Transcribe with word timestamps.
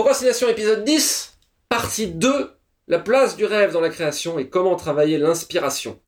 Procrastination 0.00 0.48
épisode 0.48 0.82
10, 0.82 1.36
partie 1.68 2.06
2, 2.06 2.56
la 2.88 2.98
place 3.00 3.36
du 3.36 3.44
rêve 3.44 3.74
dans 3.74 3.82
la 3.82 3.90
création 3.90 4.38
et 4.38 4.48
comment 4.48 4.74
travailler 4.74 5.18
l'inspiration. 5.18 6.00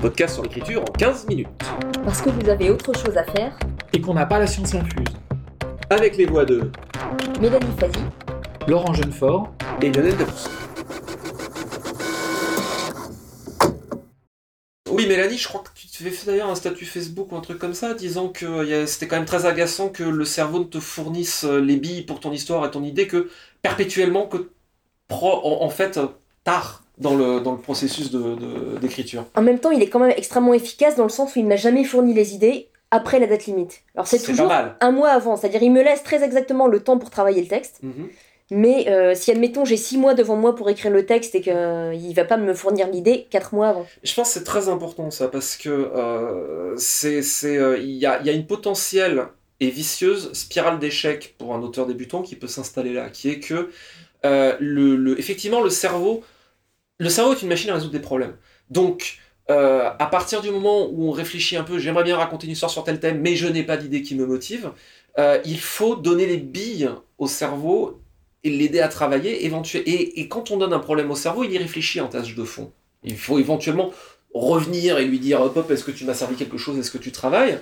Podcast 0.00 0.32
sur 0.32 0.42
l'écriture 0.42 0.80
en 0.80 0.90
15 0.90 1.26
minutes. 1.26 1.48
Parce 2.02 2.22
que 2.22 2.30
vous 2.30 2.48
avez 2.48 2.70
autre 2.70 2.96
chose 2.96 3.18
à 3.18 3.24
faire, 3.24 3.58
et 3.92 4.00
qu'on 4.00 4.14
n'a 4.14 4.24
pas 4.24 4.38
la 4.38 4.46
science 4.46 4.74
infuse. 4.74 5.04
Avec 5.90 6.16
les 6.16 6.24
voix 6.24 6.46
de 6.46 6.72
Mélanie 7.42 7.66
Fazi, 7.78 8.00
Laurent 8.66 8.94
Jeunefort, 8.94 9.52
et 9.82 9.92
Lionel 9.92 10.16
Debrousse. 10.16 10.48
Oui, 14.88 15.06
Mélanie, 15.06 15.36
je 15.36 15.46
crois 15.46 15.62
que 15.62 15.73
tu 15.96 16.02
te 16.04 16.10
fais 16.10 16.26
d'ailleurs 16.26 16.48
un 16.50 16.54
statut 16.56 16.84
Facebook 16.86 17.30
ou 17.32 17.36
un 17.36 17.40
truc 17.40 17.58
comme 17.58 17.74
ça, 17.74 17.94
disant 17.94 18.28
que 18.28 18.46
euh, 18.46 18.86
c'était 18.86 19.06
quand 19.06 19.16
même 19.16 19.24
très 19.26 19.46
agaçant 19.46 19.88
que 19.90 20.02
le 20.02 20.24
cerveau 20.24 20.58
ne 20.58 20.64
te 20.64 20.80
fournisse 20.80 21.44
euh, 21.44 21.60
les 21.60 21.76
billes 21.76 22.02
pour 22.02 22.18
ton 22.20 22.32
histoire 22.32 22.64
et 22.66 22.70
ton 22.70 22.82
idée 22.82 23.06
que 23.06 23.28
perpétuellement, 23.62 24.26
que 24.26 24.50
pro- 25.08 25.40
en, 25.44 25.62
en 25.64 25.68
fait, 25.70 26.00
tard 26.42 26.82
dans 26.98 27.14
le, 27.14 27.40
dans 27.40 27.52
le 27.52 27.58
processus 27.58 28.10
de- 28.10 28.34
de- 28.34 28.78
d'écriture. 28.80 29.24
en 29.34 29.42
même 29.42 29.58
temps, 29.58 29.70
il 29.70 29.82
est 29.82 29.88
quand 29.88 29.98
même 30.00 30.14
extrêmement 30.16 30.54
efficace 30.54 30.96
dans 30.96 31.02
le 31.04 31.08
sens 31.10 31.34
où 31.34 31.38
il 31.38 31.46
m'a 31.46 31.56
jamais 31.56 31.84
fourni 31.84 32.14
les 32.14 32.34
idées 32.34 32.68
après 32.90 33.18
la 33.18 33.26
date 33.26 33.46
limite. 33.46 33.82
Alors 33.96 34.06
c'est 34.06 34.20
toujours 34.22 34.52
un 34.80 34.90
mois 34.92 35.08
avant, 35.10 35.36
c'est-à-dire 35.36 35.62
il 35.62 35.72
me 35.72 35.82
laisse 35.82 36.02
très 36.04 36.22
exactement 36.22 36.68
le 36.68 36.80
temps 36.80 36.98
pour 36.98 37.10
travailler 37.10 37.42
le 37.42 37.48
texte, 37.48 37.78
Mhm. 37.82 38.08
Mais 38.50 38.88
euh, 38.88 39.14
si 39.14 39.30
admettons 39.30 39.64
j'ai 39.64 39.76
six 39.76 39.96
mois 39.98 40.14
devant 40.14 40.36
moi 40.36 40.54
pour 40.54 40.68
écrire 40.70 40.92
le 40.92 41.06
texte 41.06 41.34
et 41.34 41.40
qu'il 41.40 42.14
va 42.14 42.24
pas 42.24 42.36
me 42.36 42.54
fournir 42.54 42.88
l'idée 42.88 43.26
quatre 43.30 43.54
mois 43.54 43.68
avant. 43.68 43.86
Je 44.02 44.14
pense 44.14 44.28
que 44.28 44.34
c'est 44.34 44.44
très 44.44 44.68
important 44.68 45.10
ça, 45.10 45.28
parce 45.28 45.56
que 45.56 45.70
euh, 45.70 46.76
c'est, 46.76 47.22
euh, 47.44 47.78
il 47.78 47.90
y, 47.90 48.00
y 48.00 48.06
a 48.06 48.32
une 48.32 48.46
potentielle 48.46 49.26
et 49.60 49.70
vicieuse 49.70 50.32
spirale 50.32 50.78
d'échec 50.78 51.36
pour 51.38 51.54
un 51.54 51.62
auteur 51.62 51.86
débutant 51.86 52.22
qui 52.22 52.36
peut 52.36 52.48
s'installer 52.48 52.92
là, 52.92 53.08
qui 53.08 53.30
est 53.30 53.40
que 53.40 53.70
euh, 54.24 54.56
le, 54.60 54.96
le- 54.96 55.18
effectivement 55.18 55.62
le 55.62 55.70
cerveau, 55.70 56.22
le 56.98 57.08
cerveau 57.08 57.32
est 57.34 57.42
une 57.42 57.48
machine 57.48 57.70
à 57.70 57.74
résoudre 57.74 57.92
des 57.92 58.00
problèmes. 58.00 58.36
Donc 58.70 59.18
euh, 59.50 59.90
à 59.98 60.06
partir 60.06 60.42
du 60.42 60.50
moment 60.50 60.88
où 60.90 61.08
on 61.08 61.12
réfléchit 61.12 61.56
un 61.56 61.64
peu, 61.64 61.78
j'aimerais 61.78 62.04
bien 62.04 62.16
raconter 62.16 62.46
une 62.46 62.52
histoire 62.52 62.70
sur 62.70 62.84
tel 62.84 63.00
thème, 63.00 63.20
mais 63.20 63.36
je 63.36 63.46
n'ai 63.46 63.62
pas 63.62 63.76
d'idée 63.76 64.02
qui 64.02 64.14
me 64.14 64.26
motive, 64.26 64.72
euh, 65.18 65.40
il 65.44 65.60
faut 65.60 65.96
donner 65.96 66.26
les 66.26 66.38
billes 66.38 66.90
au 67.18 67.26
cerveau 67.26 68.00
et 68.44 68.50
l'aider 68.50 68.80
à 68.80 68.88
travailler. 68.88 69.46
éventu- 69.48 69.82
Et, 69.86 70.20
et 70.20 70.28
quand 70.28 70.50
on 70.50 70.56
donne 70.58 70.72
un 70.72 70.78
problème 70.78 71.10
au 71.10 71.16
cerveau, 71.16 71.44
il 71.44 71.52
y 71.52 71.58
réfléchit 71.58 72.00
en 72.00 72.08
tâche 72.08 72.34
de 72.34 72.44
fond. 72.44 72.72
Il 73.04 73.16
faut 73.18 73.38
éventuellement 73.38 73.92
revenir 74.34 74.98
et 74.98 75.04
lui 75.04 75.20
dire 75.20 75.40
hop 75.40 75.56
hop 75.56 75.70
est-ce 75.70 75.84
que 75.84 75.90
tu 75.92 76.04
m'as 76.04 76.14
servi 76.14 76.34
quelque 76.36 76.58
chose? 76.58 76.78
Est-ce 76.78 76.90
que 76.90 76.98
tu 76.98 77.12
travailles? 77.12 77.58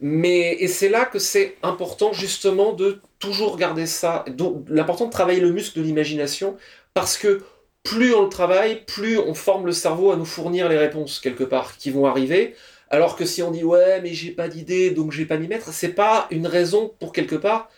Mais 0.00 0.56
et 0.60 0.68
c'est 0.68 0.88
là 0.88 1.04
que 1.04 1.18
c'est 1.18 1.56
important 1.62 2.12
justement 2.12 2.72
de 2.72 3.00
toujours 3.18 3.56
garder 3.56 3.86
ça 3.86 4.24
donc 4.28 4.64
l'important 4.68 5.06
de 5.06 5.10
travailler 5.10 5.40
le 5.40 5.52
muscle 5.52 5.78
de 5.78 5.84
l'imagination 5.84 6.56
parce 6.94 7.16
que 7.18 7.42
plus 7.82 8.14
on 8.14 8.22
le 8.24 8.28
travaille 8.28 8.84
plus 8.86 9.18
on 9.18 9.34
forme 9.34 9.66
le 9.66 9.72
cerveau 9.72 10.12
à 10.12 10.16
nous 10.16 10.24
fournir 10.24 10.68
les 10.68 10.78
réponses 10.78 11.20
quelque 11.20 11.44
part 11.44 11.76
qui 11.76 11.90
vont 11.90 12.06
arriver 12.06 12.54
alors 12.90 13.16
que 13.16 13.24
si 13.24 13.42
on 13.42 13.50
dit 13.50 13.64
ouais 13.64 14.00
mais 14.02 14.14
j'ai 14.14 14.30
pas 14.30 14.48
d'idée 14.48 14.90
donc 14.90 15.12
je 15.12 15.18
vais 15.18 15.26
pas 15.26 15.36
m'y 15.38 15.48
mettre 15.48 15.72
c'est 15.72 15.88
pas 15.94 16.26
une 16.30 16.46
raison 16.46 16.92
pour 17.00 17.12
quelque 17.12 17.36
part 17.36 17.68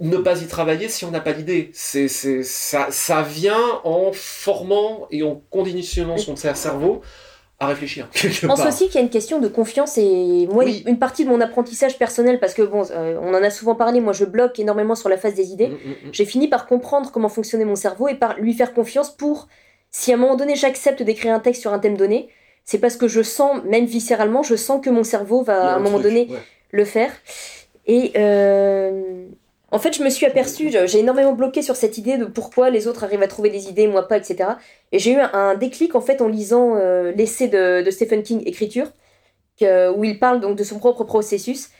ne 0.00 0.16
pas 0.18 0.42
y 0.42 0.46
travailler 0.46 0.88
si 0.88 1.04
on 1.04 1.10
n'a 1.10 1.20
pas 1.20 1.32
d'idée. 1.32 1.70
C'est, 1.72 2.08
c'est, 2.08 2.42
ça, 2.42 2.88
ça 2.90 3.22
vient 3.22 3.80
en 3.84 4.12
formant 4.12 5.06
et 5.10 5.22
en 5.22 5.42
conditionnant 5.50 6.18
son 6.18 6.36
cerveau 6.36 7.00
à 7.58 7.66
réfléchir. 7.66 8.08
Je 8.14 8.46
pense 8.46 8.58
part. 8.58 8.68
aussi 8.68 8.86
qu'il 8.86 8.94
y 8.94 8.98
a 8.98 9.02
une 9.02 9.10
question 9.10 9.38
de 9.38 9.48
confiance 9.48 9.98
et 9.98 10.46
moi 10.50 10.64
Oui. 10.64 10.82
une 10.86 10.98
partie 10.98 11.24
de 11.24 11.28
mon 11.30 11.40
apprentissage 11.42 11.98
personnel 11.98 12.40
parce 12.40 12.54
que 12.54 12.62
bon 12.62 12.84
euh, 12.90 13.18
on 13.20 13.34
en 13.34 13.42
a 13.42 13.50
souvent 13.50 13.74
parlé 13.74 14.00
moi 14.00 14.14
je 14.14 14.24
bloque 14.24 14.58
énormément 14.58 14.94
sur 14.94 15.10
la 15.10 15.18
phase 15.18 15.34
des 15.34 15.50
idées 15.50 15.68
Mm, 15.68 15.72
mm, 15.72 15.90
mm. 16.08 16.10
j'ai 16.12 16.24
fini 16.24 16.48
par 16.48 16.66
comprendre 16.66 17.10
comment 17.12 17.28
fonctionnait 17.28 17.66
mon 17.66 17.76
cerveau 17.76 18.08
et 18.08 18.14
par 18.14 18.38
lui 18.38 18.54
faire 18.54 18.72
confiance 18.72 19.10
pour 19.10 19.46
si 19.90 20.10
à 20.10 20.14
un 20.14 20.18
moment 20.18 20.36
donné 20.36 20.56
j'accepte 20.56 21.02
d'écrire 21.02 21.34
un 21.34 21.38
texte 21.40 21.60
sur 21.60 21.74
un 21.74 21.78
thème 21.78 21.98
donné 21.98 22.30
c'est 22.64 22.78
parce 22.78 22.96
que 22.96 23.08
je 23.08 23.20
sens 23.22 23.62
même 23.64 23.84
viscéralement 23.84 24.42
je 24.42 24.56
sens 24.56 24.80
que 24.82 24.88
mon 24.88 25.04
cerveau 25.04 25.42
va 25.42 25.72
à 25.72 25.76
un 25.76 25.80
moment 25.80 25.98
truc, 25.98 26.04
donné 26.04 26.28
ouais. 26.30 26.38
le 26.70 26.84
faire. 26.86 27.12
Et 27.86 28.12
euh, 28.16 29.26
en 29.70 29.78
fait, 29.78 29.96
je 29.96 30.02
me 30.02 30.10
suis 30.10 30.26
aperçue, 30.26 30.70
j'ai 30.86 30.98
énormément 30.98 31.32
bloqué 31.32 31.62
sur 31.62 31.76
cette 31.76 31.96
idée 31.98 32.18
de 32.18 32.24
pourquoi 32.24 32.70
les 32.70 32.86
autres 32.88 33.04
arrivent 33.04 33.22
à 33.22 33.28
trouver 33.28 33.50
des 33.50 33.68
idées, 33.68 33.86
moi 33.86 34.08
pas, 34.08 34.16
etc. 34.16 34.50
Et 34.92 34.98
j'ai 34.98 35.12
eu 35.12 35.18
un, 35.20 35.54
déclic 35.54 35.94
en 35.94 36.00
fait 36.00 36.20
en 36.22 36.28
lisant 36.28 36.74
euh, 36.76 37.12
l'essai 37.12 37.48
de, 37.48 37.82
de 37.82 37.90
Stephen 37.90 38.22
King, 38.22 38.42
Écriture, 38.46 38.90
que- 39.58 39.90
où 39.92 40.04
il 40.04 40.18
parle 40.18 40.40
donc 40.40 40.56
de 40.56 40.64
son 40.64 40.78
propre 40.78 41.04
processus. 41.04 41.70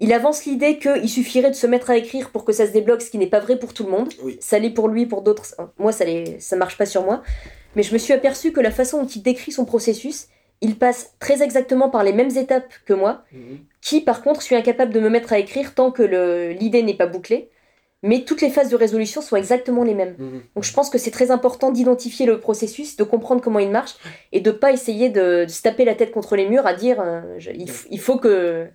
Il 0.00 0.12
avance 0.12 0.44
l'idée 0.44 0.78
qu'il 0.78 1.08
suffirait 1.08 1.50
de 1.50 1.54
se 1.54 1.66
mettre 1.66 1.88
à 1.88 1.96
écrire 1.96 2.30
pour 2.30 2.44
que 2.44 2.52
ça 2.52 2.66
se 2.66 2.72
débloque, 2.72 3.00
ce 3.00 3.10
qui 3.10 3.16
n'est 3.18 3.28
pas 3.28 3.40
vrai 3.40 3.58
pour 3.58 3.72
tout 3.72 3.84
le 3.84 3.90
monde. 3.90 4.12
Oui. 4.22 4.36
Ça 4.40 4.58
l'est 4.58 4.68
pour 4.70 4.88
lui, 4.88 5.06
pour 5.06 5.22
d'autres. 5.22 5.54
Moi, 5.78 5.90
ça 5.92 6.04
ne 6.04 6.38
ça 6.38 6.54
marche 6.56 6.76
pas 6.76 6.84
sur 6.84 7.02
moi. 7.02 7.22
Mais 7.76 7.82
je 7.82 7.92
me 7.94 7.98
suis 7.98 8.12
aperçue 8.12 8.52
que 8.52 8.60
la 8.60 8.70
façon 8.70 9.02
dont 9.02 9.08
il 9.08 9.22
décrit 9.22 9.52
son 9.52 9.64
processus, 9.64 10.26
il 10.60 10.76
passe 10.78 11.14
très 11.18 11.42
exactement 11.42 11.88
par 11.88 12.02
les 12.04 12.12
mêmes 12.12 12.36
étapes 12.36 12.72
que 12.84 12.92
moi, 12.92 13.22
Mhm. 13.32 13.58
Qui 13.86 14.00
par 14.00 14.20
contre 14.22 14.42
suis 14.42 14.56
incapable 14.56 14.92
de 14.92 14.98
me 14.98 15.08
mettre 15.08 15.32
à 15.32 15.38
écrire 15.38 15.72
tant 15.72 15.92
que 15.92 16.02
l'idée 16.58 16.82
n'est 16.82 16.96
pas 16.96 17.06
bouclée. 17.06 17.50
Mais 18.02 18.24
toutes 18.24 18.42
les 18.42 18.50
phases 18.50 18.68
de 18.68 18.76
résolution 18.76 19.22
sont 19.22 19.36
exactement 19.36 19.84
les 19.84 19.94
mêmes. 19.94 20.16
Mhm. 20.18 20.42
Donc 20.56 20.64
je 20.64 20.72
pense 20.72 20.90
que 20.90 20.98
c'est 20.98 21.12
très 21.12 21.30
important 21.30 21.70
d'identifier 21.70 22.26
le 22.26 22.40
processus, 22.40 22.96
de 22.96 23.04
comprendre 23.04 23.40
comment 23.40 23.60
il 23.60 23.70
marche 23.70 23.94
et 24.32 24.40
de 24.40 24.50
pas 24.50 24.72
essayer 24.72 25.08
de, 25.08 25.44
de 25.44 25.50
se 25.50 25.62
taper 25.62 25.84
la 25.84 25.94
tête 25.94 26.10
contre 26.10 26.34
les 26.34 26.48
murs 26.48 26.66
à 26.66 26.74
dire 26.74 27.00
euh, 27.00 27.20
je- 27.38 27.52
il, 27.52 28.00
faut 28.00 28.18
que, 28.18 28.66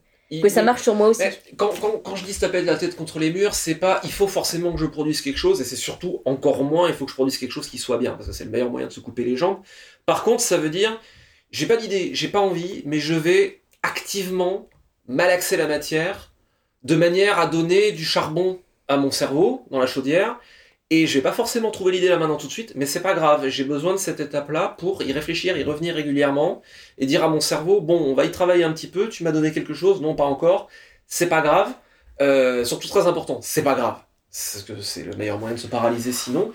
ça 0.48 0.64
marche 0.64 0.82
sur 0.84 0.96
moi 0.96 1.10
aussi. 1.10 1.24
Mais 1.24 1.34
quand, 1.58 1.72
quand, 1.82 1.98
quand 2.04 2.16
je 2.16 2.24
dis 2.24 2.34
se 2.34 2.40
taper 2.40 2.62
la 2.62 2.78
tête 2.78 2.96
contre 2.96 3.20
les 3.20 3.32
murs, 3.34 3.54
c'est 3.54 3.76
pas 3.76 4.00
il 4.06 4.14
faut 4.14 4.28
forcément 4.28 4.72
que 4.74 4.80
je 4.80 4.86
produise 4.86 5.20
quelque 5.22 5.38
chose, 5.38 5.60
et 5.60 5.66
c'est 5.66 5.76
surtout 5.76 6.22
encore 6.24 6.64
moins 6.64 6.88
il 6.88 6.94
faut 6.96 7.04
que 7.06 7.12
je 7.12 7.16
produise 7.16 7.38
quelque 7.38 7.52
chose 7.52 7.68
qui 7.68 7.80
soit 7.80 7.98
bien, 7.98 8.14
parce 8.14 8.28
que 8.28 8.34
c'est 8.34 8.46
le 8.46 8.52
meilleur 8.52 8.70
moyen 8.72 8.88
de 8.88 8.94
se 8.94 9.02
couper 9.02 9.26
les 9.26 9.36
jambes. 9.36 9.60
Par 10.06 10.24
contre, 10.24 10.42
ça 10.42 10.58
veut 10.58 10.70
dire 10.70 11.00
j'ai 11.52 11.66
pas 11.68 11.76
d'idée, 11.76 12.12
j'ai 12.14 12.30
pas 12.30 12.40
envie, 12.40 12.82
mais 12.86 13.00
je 13.00 13.14
vais 13.14 13.62
activement 13.84 14.70
malaxer 15.08 15.58
la 15.58 15.68
matière 15.68 16.32
de 16.84 16.96
manière 16.96 17.40
à 17.40 17.48
donner 17.48 17.92
du 17.92 18.06
charbon 18.06 18.60
à 18.88 18.98
mon 18.98 19.12
cerveau 19.12 19.66
dans 19.72 19.80
la 19.80 19.88
chaudière. 19.88 20.40
Et 20.90 21.08
je 21.08 21.14
vais 21.14 21.22
pas 21.22 21.32
forcément 21.32 21.72
trouver 21.72 21.94
l'idée 21.94 22.10
là 22.10 22.18
maintenant 22.18 22.36
tout 22.36 22.48
de 22.48 22.52
suite, 22.52 22.74
mais 22.76 22.86
c'est 22.86 23.00
pas 23.00 23.14
grave, 23.14 23.48
j'ai 23.48 23.64
besoin 23.64 23.94
de 23.94 23.98
cette 23.98 24.20
étape-là 24.20 24.76
pour 24.78 25.02
y 25.02 25.14
réfléchir, 25.14 25.58
y 25.58 25.64
revenir 25.64 25.96
régulièrement, 25.96 26.62
et 26.98 27.06
dire 27.06 27.24
à 27.24 27.30
mon 27.30 27.40
cerveau, 27.40 27.80
bon, 27.80 27.98
on 27.98 28.14
va 28.14 28.26
y 28.26 28.32
travailler 28.32 28.66
un 28.66 28.74
petit 28.74 28.88
peu, 28.88 29.08
tu 29.08 29.24
m'as 29.24 29.32
donné 29.32 29.54
quelque 29.54 29.74
chose, 29.74 30.02
non 30.02 30.16
pas 30.16 30.26
encore, 30.26 30.68
c'est 31.08 31.30
pas 31.30 31.40
grave, 31.40 31.74
euh, 32.22 32.66
surtout 32.66 32.90
très 32.90 33.08
important, 33.08 33.40
c'est 33.42 33.64
pas 33.64 33.76
grave, 33.76 34.02
que 34.68 34.82
c'est 34.82 35.04
le 35.04 35.16
meilleur 35.16 35.40
moyen 35.40 35.56
de 35.56 35.62
se 35.62 35.68
paralyser 35.68 36.12
sinon, 36.12 36.52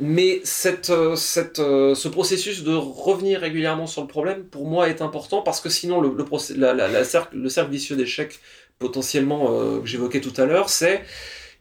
mais 0.00 0.40
cette, 0.44 0.90
euh, 0.90 1.16
cette, 1.16 1.58
euh, 1.58 1.94
ce 1.94 2.08
processus 2.08 2.62
de 2.64 2.74
revenir 2.74 3.40
régulièrement 3.40 3.86
sur 3.86 4.02
le 4.02 4.08
problème, 4.08 4.44
pour 4.44 4.66
moi, 4.66 4.88
est 4.88 5.02
important, 5.02 5.42
parce 5.42 5.60
que 5.60 5.68
sinon, 5.70 6.00
le, 6.00 6.10
le, 6.16 6.24
la, 6.56 6.74
la- 6.74 6.88
la 6.88 7.04
cercle, 7.04 7.36
le 7.36 7.48
cercle 7.48 7.70
vicieux 7.70 7.96
d'échec, 7.96 8.38
potentiellement, 8.78 9.48
euh, 9.52 9.80
que 9.80 9.86
j'évoquais 9.86 10.20
tout 10.20 10.32
à 10.40 10.44
l'heure, 10.46 10.68
c'est, 10.68 11.02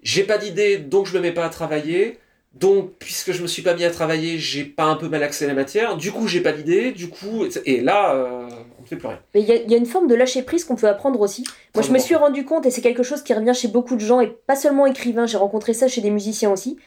j'ai 0.03 0.23
pas 0.23 0.37
d'idée, 0.37 0.77
donc 0.77 1.07
je 1.07 1.15
me 1.17 1.21
mets 1.21 1.31
pas 1.33 1.45
à 1.45 1.49
travailler, 1.49 2.19
donc, 2.53 2.93
puisque 2.97 3.33
je 3.33 3.41
me 3.43 3.47
suis 3.47 3.61
pas 3.61 3.75
mis 3.75 3.83
à 3.83 3.91
travailler, 3.91 4.39
j'ai 4.39 4.63
pas 4.65 4.85
un 4.85 4.95
peu 4.95 5.07
malaxé 5.09 5.45
la 5.45 5.53
matière. 5.53 5.95
Du 5.95 6.11
coup, 6.11 6.27
j'ai 6.27 6.41
pas 6.41 6.51
d'idée. 6.53 6.91
Du 6.91 7.07
coup, 7.07 7.45
et 7.65 7.81
là, 7.81 8.15
euh, 8.15 8.47
on 8.79 8.81
ne 8.81 8.87
fait 8.87 8.95
plus 8.95 9.07
rien. 9.07 9.19
Mais 9.35 9.41
il 9.41 9.47
y, 9.47 9.51
a- 9.51 9.57
il 9.57 9.69
y 9.69 9.75
a 9.75 9.77
une 9.77 9.85
forme 9.85 10.07
de 10.07 10.15
lâcher 10.15 10.41
prise 10.41 10.63
qu'on 10.63 10.75
peut 10.75 10.87
apprendre 10.87 11.19
aussi. 11.21 11.43
Moi, 11.75 11.83
je 11.83 11.91
me 11.91 11.99
suis 11.99 12.15
rendu 12.15 12.45
compte, 12.45 12.65
et 12.65 12.71
c'est 12.71 12.81
quelque 12.81 13.03
chose 13.03 13.21
qui 13.21 13.33
revient 13.35 13.53
chez 13.53 13.67
beaucoup 13.67 13.95
de 13.95 14.01
gens, 14.01 14.21
et 14.21 14.27
pas 14.47 14.55
seulement 14.55 14.87
écrivains, 14.87 15.27
j'ai 15.27 15.37
rencontré 15.37 15.73
ça 15.73 15.87
chez 15.87 16.01
des 16.01 16.09
musiciens 16.09 16.49
aussi, 16.51 16.77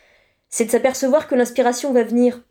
c'est 0.50 0.66
de 0.66 0.70
s'apercevoir 0.70 1.28
que 1.28 1.34
l'inspiration 1.34 1.92
va 1.92 2.02
venir 2.04 2.42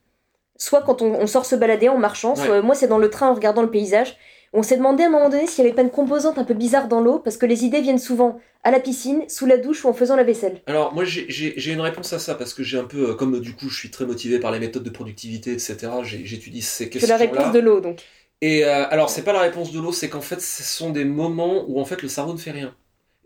soit 0.58 0.82
quand 0.82 1.02
on, 1.02 1.14
on 1.16 1.28
sort 1.28 1.46
se 1.46 1.56
balader 1.56 1.90
en 1.90 1.98
marchant, 1.98 2.36
soit, 2.36 2.62
moi 2.62 2.76
c'est 2.76 2.88
dans 2.88 2.98
le 2.98 3.10
train 3.10 3.30
en 3.30 3.34
regardant 3.34 3.62
le 3.62 3.72
paysage. 3.72 4.18
On 4.52 4.64
s'est 4.64 4.78
demandé 4.78 5.04
à 5.04 5.08
un 5.08 5.10
moment 5.10 5.30
donné 5.30 5.48
s'il 5.48 5.64
n'y 5.64 5.70
avait 5.70 5.76
pas 5.76 5.84
une 5.84 5.92
composante 5.92 6.38
un 6.38 6.44
peu 6.44 6.56
bizarre 6.56 6.88
dans 6.88 7.02
l'eau, 7.02 7.20
parce 7.20 7.38
que 7.38 7.46
les 7.46 7.66
idées 7.66 7.82
viennent 7.82 8.00
souvent 8.00 8.40
à 8.64 8.72
la 8.72 8.80
piscine, 8.80 9.24
sous 9.30 9.46
la 9.46 9.58
douche 9.58 9.86
ou 9.86 9.90
en 9.90 9.94
faisant 9.94 10.16
la 10.16 10.24
vaisselle. 10.24 10.62
Alors, 10.66 10.94
moi, 10.94 11.06
j'ai- 11.06 11.72
une 11.72 11.82
réponse 11.82 12.12
à 12.14 12.20
ça 12.20 12.36
parce 12.36 12.54
que 12.54 12.64
j'ai 12.64 12.78
un 12.78 12.84
peu, 12.84 13.12
euh, 13.12 13.14
comme 13.14 13.40
du 13.40 13.54
coup, 13.54 13.70
je 13.70 13.78
suis 13.78 13.92
très 13.92 14.06
motivé 14.06 14.40
par 14.40 14.52
les 14.52 14.60
méthodes 14.60 14.84
de 14.84 14.90
productivité, 14.90 15.54
etc. 15.54 15.92
J'étudie 16.04 16.62
ces 16.62 16.86
C'est 16.86 16.90
questions-là. 16.90 17.18
la 17.26 17.32
réponse 17.32 17.54
de 17.54 17.60
l'eau, 17.60 17.80
donc. 17.80 18.02
Et 18.42 18.66
euh, 18.66 18.88
alors, 18.90 19.10
c'est 19.10 19.24
pas 19.24 19.34
la 19.34 19.42
réponse 19.42 19.72
de 19.72 19.80
l'eau, 19.80 19.92
c'est 19.92 20.10
qu'en 20.10 20.22
fait, 20.22 20.42
ce 20.42 20.64
sont 20.64 20.90
des 20.92 21.06
moments 21.06 21.66
où 21.68 21.80
en 21.80 21.86
fait 21.86 22.02
le 22.02 22.08
cerveau 22.08 22.34
ne 22.34 22.38
fait 22.38 22.52
rien, 22.52 22.76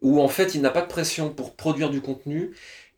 où 0.02 0.20
en 0.22 0.28
fait 0.28 0.56
il 0.56 0.62
n'a 0.62 0.72
pas 0.72 0.82
de 0.82 0.88
pression 0.88 1.30
pour 1.30 1.56
produire 1.56 1.90
du 1.90 2.02
contenu 2.02 2.52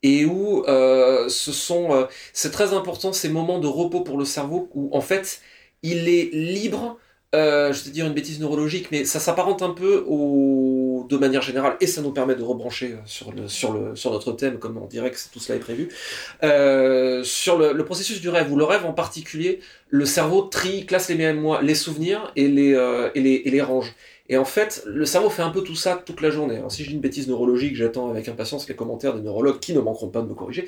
et 0.06 0.24
où 0.24 0.63
euh, 0.68 1.28
ce 1.30 1.52
sont, 1.52 1.92
euh, 1.92 2.06
c'est 2.31 2.52
très 2.52 2.74
important 2.74 3.12
ces 3.12 3.28
moments 3.28 3.57
de 3.57 3.66
repos 3.66 4.02
pour 4.02 4.19
le 4.19 4.25
cerveau 4.25 4.69
où 4.75 4.96
en 4.96 5.02
fait 5.02 5.42
il 5.81 6.07
est 6.07 6.30
libre. 6.31 7.00
euh, 7.34 7.74
je 7.74 7.80
vais 7.80 7.86
te 7.86 7.90
dire 7.90 8.06
une 8.06 8.13
bêtise 8.13 8.40
neurologique, 8.40 8.90
mais 8.92 9.04
ça 9.04 9.19
s'apparente 9.19 9.63
un 9.63 9.72
peu 9.72 10.06
de 10.07 11.18
manière 11.18 11.42
générale, 11.42 11.75
et 11.81 11.88
ça 11.88 12.02
nous 12.02 12.12
permet 12.12 12.36
de 12.36 12.44
rebrancher 12.44 12.96
sur, 13.06 13.34
notre 13.34 14.31
thème, 14.34 14.60
comme 14.60 14.78
on 14.78 14.86
dirait 14.86 15.12
que 15.12 15.18
tout 15.34 15.40
cela 15.40 15.57
est 15.57 15.60
prévu, 15.60 15.90
sur 17.24 17.57
le, 17.57 17.84
processus 17.84 18.22
du 18.22 18.30
rêve, 18.30 18.52
ou 18.54 18.57
le 18.57 18.63
rêve 18.63 18.86
en 18.86 18.94
particulier, 18.94 19.60
le 19.90 20.06
cerveau 20.06 20.42
trie, 20.44 20.86
classe 20.86 21.10
les 21.10 21.75
souvenirs 21.75 22.31
et 22.36 22.48
les, 22.48 22.74
euh, 22.74 23.10
et 23.16 23.22
les, 23.22 23.42
et 23.46 23.52
les 23.52 23.62
range. 23.62 23.94
Et 24.27 24.38
en 24.38 24.45
fait, 24.45 24.83
le 24.88 25.06
cerveau 25.06 25.30
fait 25.30 25.44
un 25.44 25.51
peu 25.51 25.62
tout 25.63 25.75
ça 25.75 26.01
toute 26.04 26.22
la 26.22 26.31
journée. 26.31 26.60
Si 26.69 26.83
dis 26.83 26.94
une 26.94 27.00
bêtise 27.00 27.27
neurologique, 27.27 27.75
j'attends 27.75 28.10
avec 28.10 28.27
impatience 28.27 28.68
les 28.68 28.75
commentaires 28.75 29.13
des 29.13 29.22
neurologues 29.22 29.60
qui 29.60 29.74
ne 29.74 29.80
manqueront 29.80 30.10
pas 30.10 30.22
de 30.22 30.27
me 30.27 30.33
corriger. 30.33 30.68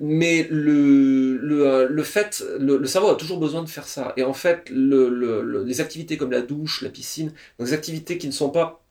Mais 0.00 0.46
le, 0.50 1.38
euh, 1.66 2.02
fait, 2.02 2.42
le, 2.58 2.78
le 2.78 2.86
cerveau 2.86 3.08
a 3.08 3.14
toujours 3.16 3.38
besoin 3.38 3.62
de 3.62 3.68
faire 3.68 3.86
ça. 3.86 4.12
Et 4.16 4.24
en 4.24 4.32
fait, 4.32 4.68
le, 4.70 5.08
le, 5.08 5.62
les 5.64 5.80
activités 5.80 6.16
comme 6.16 6.32
la 6.32 6.42
douche, 6.42 6.82
la 6.82 6.90
piscine, 6.90 7.32
des 7.60 7.72
activités 7.72 8.18
qui 8.18 8.26
ne 8.26 8.32
sont 8.32 8.50
pas 8.50 8.82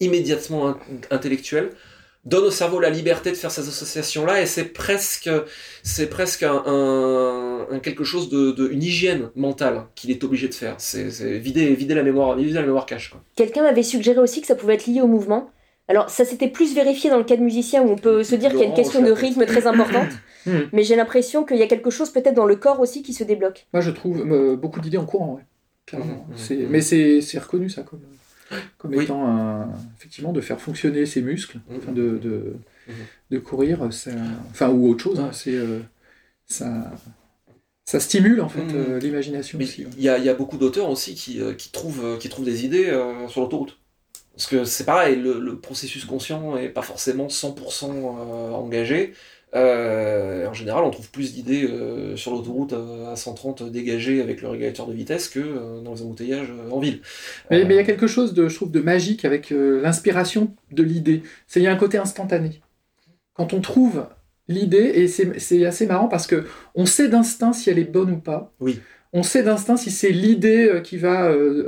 immédiatement 0.00 0.68
in 0.70 0.76
intellectuelles, 1.10 1.70
donne 2.24 2.44
au 2.44 2.50
cerveau 2.50 2.80
la 2.80 2.90
liberté 2.90 3.30
de 3.30 3.36
faire 3.36 3.50
ces 3.50 3.66
associations-là, 3.66 4.42
et 4.42 4.46
c'est 4.46 4.64
presque, 4.66 5.30
c'est 5.82 6.08
presque 6.10 6.42
un, 6.42 6.62
un, 6.66 7.66
un, 7.70 7.78
quelque 7.78 8.04
chose 8.04 8.28
de, 8.28 8.50
de 8.52 8.68
une 8.68 8.82
hygiène 8.82 9.30
mentale 9.36 9.84
qu'il 9.94 10.10
est 10.10 10.22
obligé 10.22 10.46
de 10.48 10.54
faire. 10.54 10.74
C'est 10.78 11.04
vider, 11.38 11.74
vider 11.74 11.94
la 11.94 12.02
mémoire, 12.02 12.36
vider 12.36 12.52
la 12.52 12.62
mémoire 12.62 12.84
cache. 12.86 13.14
Quelqu'un 13.36 13.62
m'avait 13.62 13.82
suggéré 13.82 14.18
aussi 14.20 14.40
que 14.42 14.46
ça 14.46 14.54
pouvait 14.54 14.74
être 14.74 14.86
lié 14.86 15.00
au 15.00 15.06
mouvement. 15.06 15.50
Alors 15.88 16.08
ça 16.10 16.24
s'était 16.24 16.48
plus 16.48 16.74
vérifié 16.74 17.10
dans 17.10 17.18
le 17.18 17.24
cas 17.24 17.36
de 17.36 17.42
musicien 17.42 17.82
où 17.82 17.88
on 17.90 17.96
peut 17.96 18.22
se 18.22 18.36
dire 18.36 18.50
qu'il 18.50 18.60
y 18.60 18.62
a 18.62 18.66
une 18.66 18.74
question 18.74 19.02
de 19.02 19.10
rythme 19.10 19.44
très 19.46 19.66
importante, 19.66 20.08
Hmm. 20.46 20.60
mais 20.72 20.84
j'ai 20.84 20.96
l'impression 20.96 21.44
qu'il 21.44 21.58
y 21.58 21.62
a 21.62 21.66
quelque 21.66 21.90
chose 21.90 22.08
peut-être 22.08 22.34
dans 22.34 22.46
le 22.46 22.56
corps 22.56 22.80
aussi 22.80 23.02
qui 23.02 23.12
se 23.12 23.24
débloque. 23.24 23.66
Moi, 23.74 23.82
je 23.82 23.90
trouve 23.90 24.20
euh, 24.32 24.56
beaucoup 24.56 24.80
d'idées 24.80 24.96
en 24.96 25.04
courant, 25.04 25.34
ouais. 25.34 25.42
Clairement. 25.84 26.26
C'est- 26.34 26.54
mhm. 26.56 26.68
Mais 26.70 26.80
c'est 26.80 27.20
c'est 27.20 27.38
reconnu, 27.38 27.68
ça, 27.68 27.82
comme, 27.82 28.00
comme 28.78 28.94
Oui. 28.94 29.04
étant 29.04 29.26
un, 29.26 29.68
effectivement 29.98 30.32
de 30.32 30.40
faire 30.40 30.60
fonctionner 30.60 31.06
ses 31.06 31.22
muscles, 31.22 31.60
Mhm. 31.68 31.76
enfin, 31.78 31.92
de, 31.92 32.18
de, 32.18 32.54
Mhm. 32.88 32.94
de 33.30 33.38
courir, 33.38 33.92
ça- 33.92 34.10
enfin, 34.50 34.70
ou 34.70 34.88
autre 34.88 35.04
chose. 35.04 35.20
hein, 35.20 35.30
c'est, 35.32 35.54
euh, 35.54 35.80
ça, 36.46 36.92
ça 37.84 38.00
stimule, 38.00 38.40
en 38.40 38.48
fait, 38.48 38.62
Mhm. 38.62 38.70
euh, 38.76 38.98
l'imagination 39.00 39.58
il 39.60 39.88
y 39.98 40.02
y 40.04 40.08
a 40.28 40.34
beaucoup 40.34 40.56
d'auteurs 40.58 40.88
aussi 40.90 41.14
qui, 41.14 41.40
euh, 41.40 41.54
qui, 41.54 41.70
trouvent, 41.72 42.18
qui 42.18 42.28
trouvent 42.28 42.44
des 42.44 42.64
idées 42.64 42.88
euh, 42.88 43.28
sur 43.28 43.40
l'autoroute. 43.40 43.78
Parce 44.34 44.46
que 44.48 44.64
c'est 44.64 44.84
pareil, 44.84 45.16
le, 45.16 45.40
le 45.40 45.58
processus 45.60 46.04
conscient 46.04 46.56
est 46.56 46.68
pas 46.70 46.82
forcément 46.82 47.28
100% 47.28 47.92
euh, 48.20 48.52
engagé. 48.52 49.14
Euh, 49.54 50.46
en 50.46 50.52
général, 50.54 50.84
on 50.84 50.90
trouve 50.90 51.10
plus 51.10 51.34
d'idées 51.34 51.64
euh, 51.64 52.16
sur 52.16 52.32
l'autoroute 52.32 52.72
à 52.72 53.16
130 53.16 53.64
dégagées 53.70 54.22
avec 54.22 54.42
le 54.42 54.48
régulateur 54.48 54.86
de 54.86 54.92
vitesse 54.92 55.28
que 55.28 55.40
euh, 55.40 55.80
dans 55.80 55.94
les 55.94 56.02
embouteillages 56.02 56.52
en 56.70 56.78
ville. 56.78 57.00
Mais 57.50 57.62
il 57.62 57.72
y 57.72 57.78
a 57.78 57.84
quelque 57.84 58.06
chose, 58.06 58.32
de, 58.32 58.48
je 58.48 58.54
trouve, 58.54 58.70
de 58.70 58.80
magique 58.80 59.24
avec 59.24 59.50
l'inspiration 59.50 60.54
de 60.70 60.82
l'idée. 60.82 61.22
C'est 61.46 61.60
Il 61.60 61.64
y 61.64 61.66
a 61.66 61.72
un 61.72 61.76
côté 61.76 61.98
instantané. 61.98 62.60
Quand 63.34 63.52
on 63.52 63.60
trouve 63.60 64.06
l'idée, 64.48 64.92
et 64.94 65.08
c'est 65.08 65.38
c'est 65.40 65.64
assez 65.64 65.86
marrant 65.86 66.08
parce 66.08 66.26
que 66.26 66.46
on 66.74 66.86
sait 66.86 67.08
d'instinct 67.08 67.52
si 67.52 67.70
elle 67.70 67.78
est 67.78 67.84
bonne 67.84 68.10
ou 68.10 68.18
pas. 68.18 68.52
Oui. 68.60 68.80
On 69.12 69.24
sait 69.24 69.42
d'instinct 69.42 69.76
si 69.76 69.90
c'est 69.90 70.10
l'idée 70.10 70.68
euh, 70.68 70.80
qui, 70.80 70.96
va, 70.96 71.24
euh, 71.24 71.64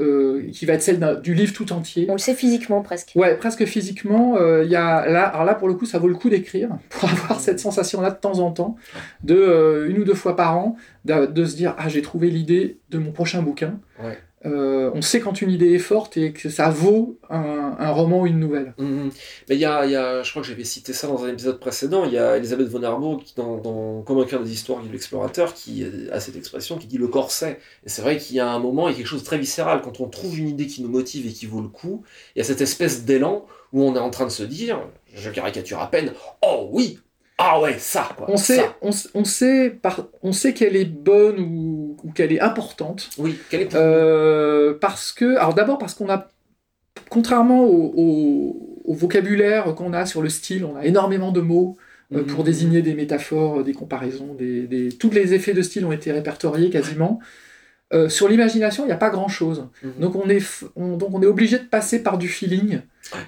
euh, 0.47 0.51
qui 0.53 0.65
va 0.65 0.75
être 0.75 0.83
celle 0.83 1.21
du 1.23 1.35
livre 1.35 1.53
tout 1.53 1.73
entier. 1.73 2.07
On 2.09 2.13
le 2.13 2.19
sait 2.19 2.35
physiquement 2.35 2.83
presque. 2.83 3.13
Ouais, 3.17 3.37
presque 3.37 3.65
physiquement, 3.65 4.37
euh, 4.37 4.63
il 4.65 4.71
y 4.71 4.77
a 4.77 5.09
là, 5.09 5.25
alors 5.25 5.45
là 5.45 5.55
pour 5.57 5.67
le 5.67 5.75
coup, 5.75 5.85
ça 5.85 5.99
vaut 5.99 6.07
le 6.07 6.15
coup 6.15 6.31
d'écrire 6.31 6.71
pour 6.91 7.11
avoir 7.11 7.41
cette 7.41 7.59
sensation-là 7.59 8.11
de 8.11 8.19
temps 8.19 8.39
en 8.39 8.53
temps, 8.53 8.77
de 9.25 9.35
euh, 9.35 9.89
une 9.89 9.99
ou 9.99 10.05
deux 10.05 10.15
fois 10.15 10.37
par 10.37 10.57
an, 10.57 10.77
de, 11.05 11.27
de 11.27 11.45
se 11.45 11.57
dire 11.57 11.75
ah 11.79 11.89
j'ai 11.89 12.03
trouvé 12.03 12.31
l'idée 12.31 12.79
de 12.91 12.99
mon 12.99 13.11
prochain 13.11 13.43
bouquin. 13.43 13.81
Ouais. 14.01 14.19
Euh, 14.45 14.91
on 14.95 15.03
sait 15.03 15.21
quand 15.21 15.41
une 15.41 15.51
idée 15.51 15.73
est 15.73 15.79
forte 15.79 16.17
et 16.17 16.33
que 16.33 16.49
ça 16.49 16.69
vaut 16.69 17.19
un, 17.31 17.91
roman 17.93 18.23
ou 18.23 18.27
une 18.27 18.41
nouvelle. 18.41 18.75
Mhm. 18.79 19.11
Mais 19.49 19.55
il 19.55 19.61
y 19.61 19.65
a, 19.65 20.23
je 20.23 20.31
crois 20.31 20.43
que 20.43 20.49
j'avais 20.49 20.65
cité 20.65 20.93
ça 20.93 21.07
dans 21.07 21.25
un 21.25 21.29
épisode 21.29 21.61
précédent, 21.61 22.05
il 22.05 22.13
y 22.13 22.19
a 22.19 22.37
Elisabeth 22.37 22.69
von 22.69 22.83
Arbour 22.83 23.23
qui, 23.23 23.35
dans, 23.37 23.59
dans 23.59 24.03
Convaincre 24.03 24.43
des 24.43 24.53
histoires 24.53 24.83
de 24.83 24.91
l'explorateur, 24.91 25.55
qui 25.55 25.85
a 26.11 26.21
cette 26.21 26.37
expression 26.37 26.79
qui 26.79 26.87
dit 26.87 26.99
le 26.99 27.09
corset. 27.09 27.59
Et 27.87 27.89
c'est 27.89 28.03
vrai 28.03 28.17
qu'il 28.17 28.37
y 28.37 28.41
a 28.41 28.51
un 28.51 28.59
moment, 28.59 28.89
il 28.89 28.93
y 28.93 28.95
a 28.95 28.99
quelque 28.99 29.07
chose 29.07 29.21
de 29.21 29.27
très 29.27 29.39
viscéral. 29.39 29.81
Quand 29.83 30.01
on 30.01 30.09
trouve 30.09 30.39
une 30.39 30.49
idée 30.49 30.67
qui 30.67 30.83
nous 30.83 30.89
motive 30.89 31.27
et 31.27 31.33
qui 31.33 31.47
vaut 31.47 31.61
le 31.61 31.69
coup, 31.69 32.03
il 32.35 32.39
y 32.39 32.43
a 32.43 32.45
cette 32.45 32.61
espèce 32.61 33.05
d'élan 33.05 33.47
où 33.73 33.83
on 33.83 33.95
est 33.95 34.01
en 34.01 34.11
train 34.11 34.25
de 34.25 34.31
se 34.31 34.43
dire, 34.43 34.81
je 35.15 35.31
caricature 35.31 35.81
à 35.81 35.91
peine, 35.91 36.13
oh 36.43 36.69
oui, 36.73 36.99
ah 37.39 37.61
ouais, 37.61 37.77
ça, 37.79 38.09
quoi. 38.17 38.27
On 38.31 38.37
sait, 38.37 38.57
ça. 38.57 38.77
on, 38.83 38.91
on 39.15 39.25
sait, 39.25 39.71
par, 39.71 40.07
on 40.23 40.33
sait 40.33 40.53
qu'elle 40.55 40.77
est 40.77 40.85
bonne 40.85 41.41
ou, 41.41 41.97
ou 42.05 42.13
qu'elle 42.13 42.33
est 42.33 42.41
importante 42.41 43.11
Oui, 43.19 43.37
quel 43.51 43.63
est 43.63 43.75
euh, 43.75 44.75
parce 44.81 45.13
que, 45.13 45.37
alors 45.37 45.55
d'abord 45.55 45.79
parce 45.79 45.95
qu'on 45.95 46.09
a, 46.09 46.29
contrairement 47.09 47.65
au, 47.65 47.93
au- 47.97 48.83
au 48.85 48.95
vocabulaire 48.95 49.75
qu'on 49.75 49.93
a 49.93 50.07
sur 50.07 50.23
le 50.23 50.29
style, 50.29 50.65
on 50.65 50.77
a 50.77 50.85
énormément 50.85 51.33
de 51.33 51.41
mots. 51.41 51.77
euh, 52.15 52.19
Mhm. 52.19 52.27
pour 52.27 52.45
désigner 52.45 52.83
des 52.83 52.93
métaphores, 52.93 53.65
des 53.65 53.73
comparaisons, 53.73 54.35
des, 54.35 54.67
des- 54.67 54.91
tous 54.91 55.09
les 55.11 55.33
effets 55.33 55.55
de 55.55 55.63
style 55.63 55.87
ont 55.87 55.93
été 55.93 56.13
répertoriés 56.13 56.69
quasiment. 56.69 57.21
Euh, 57.95 58.11
sur 58.11 58.29
l'imagination, 58.29 58.85
il 58.85 58.89
n'y 58.89 58.93
a 58.93 58.99
pas 58.99 59.09
grand-chose. 59.09 59.69
Mhm. 59.83 59.93
Donc 59.99 60.17
on 60.17 60.29
est, 60.29 60.37
f- 60.41 60.65
on, 60.77 60.99
donc 60.99 61.15
on 61.15 61.23
est 61.23 61.27
obligé 61.27 61.59
de 61.59 61.65
passer 61.65 62.03
par 62.03 62.19
du 62.19 62.29
feeling. 62.29 62.81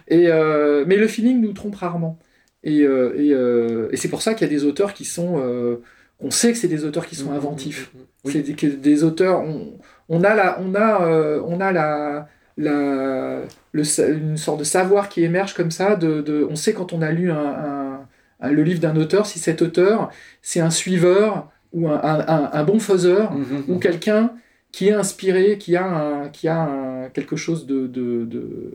Et, 0.09 0.27
euh, 0.29 0.85
mais 0.87 0.97
le 0.97 1.09
feeling 1.09 1.41
nous 1.41 1.55
trompe 1.55 1.77
rarement. 1.77 2.19
Et, 2.64 2.81
euh, 2.82 3.12
et, 3.16 3.32
euh, 3.32 3.88
et 3.93 3.96
c'est 3.96 4.08
pour 4.08 4.22
ça 4.22 4.34
qu'il 4.34 4.46
y 4.46 4.50
a 4.50 4.52
des 4.52 4.64
auteurs 4.64 4.93
qui 4.94 5.05
sont... 5.05 5.34
euh, 5.38 5.76
on 6.20 6.31
sait 6.31 6.50
que 6.52 6.58
c'est 6.58 6.69
des 6.69 6.84
auteurs 6.84 7.06
qui 7.06 7.14
sont 7.14 7.31
Mhm. 7.31 7.37
inventifs. 7.37 7.90
Mhm. 7.94 8.00
Oui. 8.25 8.32
C'est 8.32 8.43
des, 8.81 9.05
auteurs... 9.05 9.40
On, 9.43 9.75
on 10.08 10.25
a, 10.25 10.34
la, 10.34 10.58
on 10.61 10.75
a, 10.75 11.08
on 11.46 11.61
a 11.61 11.72
la, 11.72 12.28
la, 12.56 13.40
le, 13.72 13.84
sa- 13.84 14.08
une 14.08 14.37
sorte 14.37 14.58
de 14.61 14.64
savoir 14.64 15.08
qui 15.08 15.22
émerge 15.25 15.55
comme 15.55 15.70
ça. 15.70 15.94
De, 15.96 16.20
de- 16.22 16.46
on 16.50 16.56
sait 16.56 16.72
quand 16.72 16.93
on 16.93 17.02
a 17.02 17.11
lu 17.12 17.31
un, 17.31 17.37
un- 17.37 18.06
un- 18.40 18.50
le 18.50 18.62
livre 18.62 18.81
d'un 18.81 18.96
auteur, 18.96 19.26
si 19.26 19.38
cet 19.38 19.60
auteur, 19.62 20.10
c'est 20.43 20.60
un 20.60 20.70
suiveur 20.70 21.50
ou 21.72 21.88
un, 21.88 22.64
bon 22.64 22.78
faiseur 22.78 23.32
ou 23.69 23.78
quelqu'un 23.78 24.32
qui 24.72 24.88
est 24.88 24.93
inspiré, 24.93 25.58
qui 25.58 25.76
a, 25.76 26.28
qui 26.32 26.49
a 26.49 27.10
quelque 27.12 27.37
chose 27.37 27.67
de, 27.67 27.87
de, 27.87 28.25
de, 28.25 28.75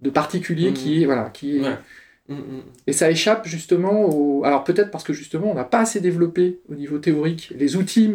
de 0.00 0.10
particulier, 0.10 0.72
qui 0.72 1.02
est... 1.02 1.06
Voilà, 1.06 1.30
qui 1.30 1.58
est 1.58 1.60
Ouais. 1.60 1.76
Mhm. 2.28 2.62
et 2.86 2.92
ça 2.92 3.10
échappe 3.10 3.46
justement 3.48 4.04
au... 4.04 4.44
Alors 4.44 4.62
peut-être 4.62 4.90
parce 4.92 5.02
que 5.02 5.12
justement 5.12 5.50
on 5.50 5.54
n'a 5.54 5.64
pas 5.64 5.80
assez 5.80 6.00
développé 6.00 6.60
au 6.70 6.74
niveau 6.76 6.98
théorique 6.98 7.52
les 7.56 7.74
outils, 7.76 8.14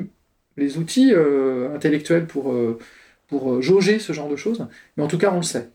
les 0.55 0.77
outils 0.77 1.13
euh, 1.13 1.75
intellectuels 1.75 2.25
pour, 2.25 2.51
euh, 2.53 2.79
pour 3.27 3.51
euh, 3.51 3.61
jauger 3.61 3.99
ce 3.99 4.13
genre 4.13 4.29
de 4.29 4.37
choses, 4.37 4.65
mais 4.95 5.03
en 5.03 5.07
tout 5.07 5.17
cas 5.17 5.31
on 5.33 5.37
le 5.37 5.43
sait. 5.43 5.69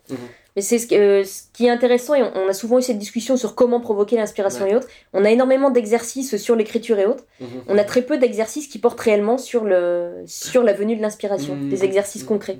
Mais 0.57 0.63
c'est 0.63 0.79
ce, 0.79 0.87
euh, 0.95 1.25
qui 1.53 1.67
est 1.67 1.71
intéressant, 1.71 2.15
et 2.15 2.23
on, 2.23 2.33
on 2.35 2.49
a 2.49 2.53
souvent 2.55 2.79
eu 2.79 2.83
cette 2.83 2.99
discussion 2.99 3.37
sur 3.37 3.55
comment 3.55 3.81
provoquer 3.81 4.17
l'inspiration 4.17 4.65
Ouais. 4.65 4.73
et 4.73 4.77
autres. 4.77 4.89
On 5.13 5.25
a 5.25 5.31
énormément 5.31 5.71
d'exercices 5.71 6.37
sur 6.39 6.57
l'écriture 6.57 6.99
et 6.99 7.07
autres. 7.07 7.25
On 7.69 7.77
a 7.79 7.85
très 7.85 8.03
peu 8.03 8.17
d'exercices 8.19 8.67
qui 8.67 8.79
portent 8.79 9.01
réellement 9.01 9.37
sur, 9.39 9.65
le, 9.65 10.23
sur 10.27 10.63
la 10.63 10.73
venue 10.73 10.97
de 10.97 11.03
l'inspiration, 11.03 11.57
des 11.57 11.85
exercices 11.85 12.25
concrets. 12.25 12.59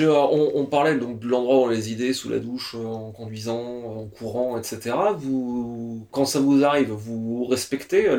On, 0.00 0.66
parlait 0.66 0.96
donc 0.96 1.20
de 1.20 1.28
l'endroit 1.28 1.56
où 1.56 1.62
on 1.64 1.68
a 1.68 1.72
les 1.72 1.92
idées, 1.92 2.12
sous 2.12 2.28
la 2.28 2.38
douche, 2.38 2.74
euh, 2.78 2.86
en 2.86 3.12
conduisant, 3.12 3.58
en 3.58 4.06
courant, 4.06 4.56
etc. 4.56 4.96
Vous, 5.16 6.06
quand 6.10 6.24
ça 6.24 6.40
vous 6.40 6.64
arrive, 6.64 6.90
vous 6.90 7.44
respectez 7.44 8.08
euh, 8.08 8.16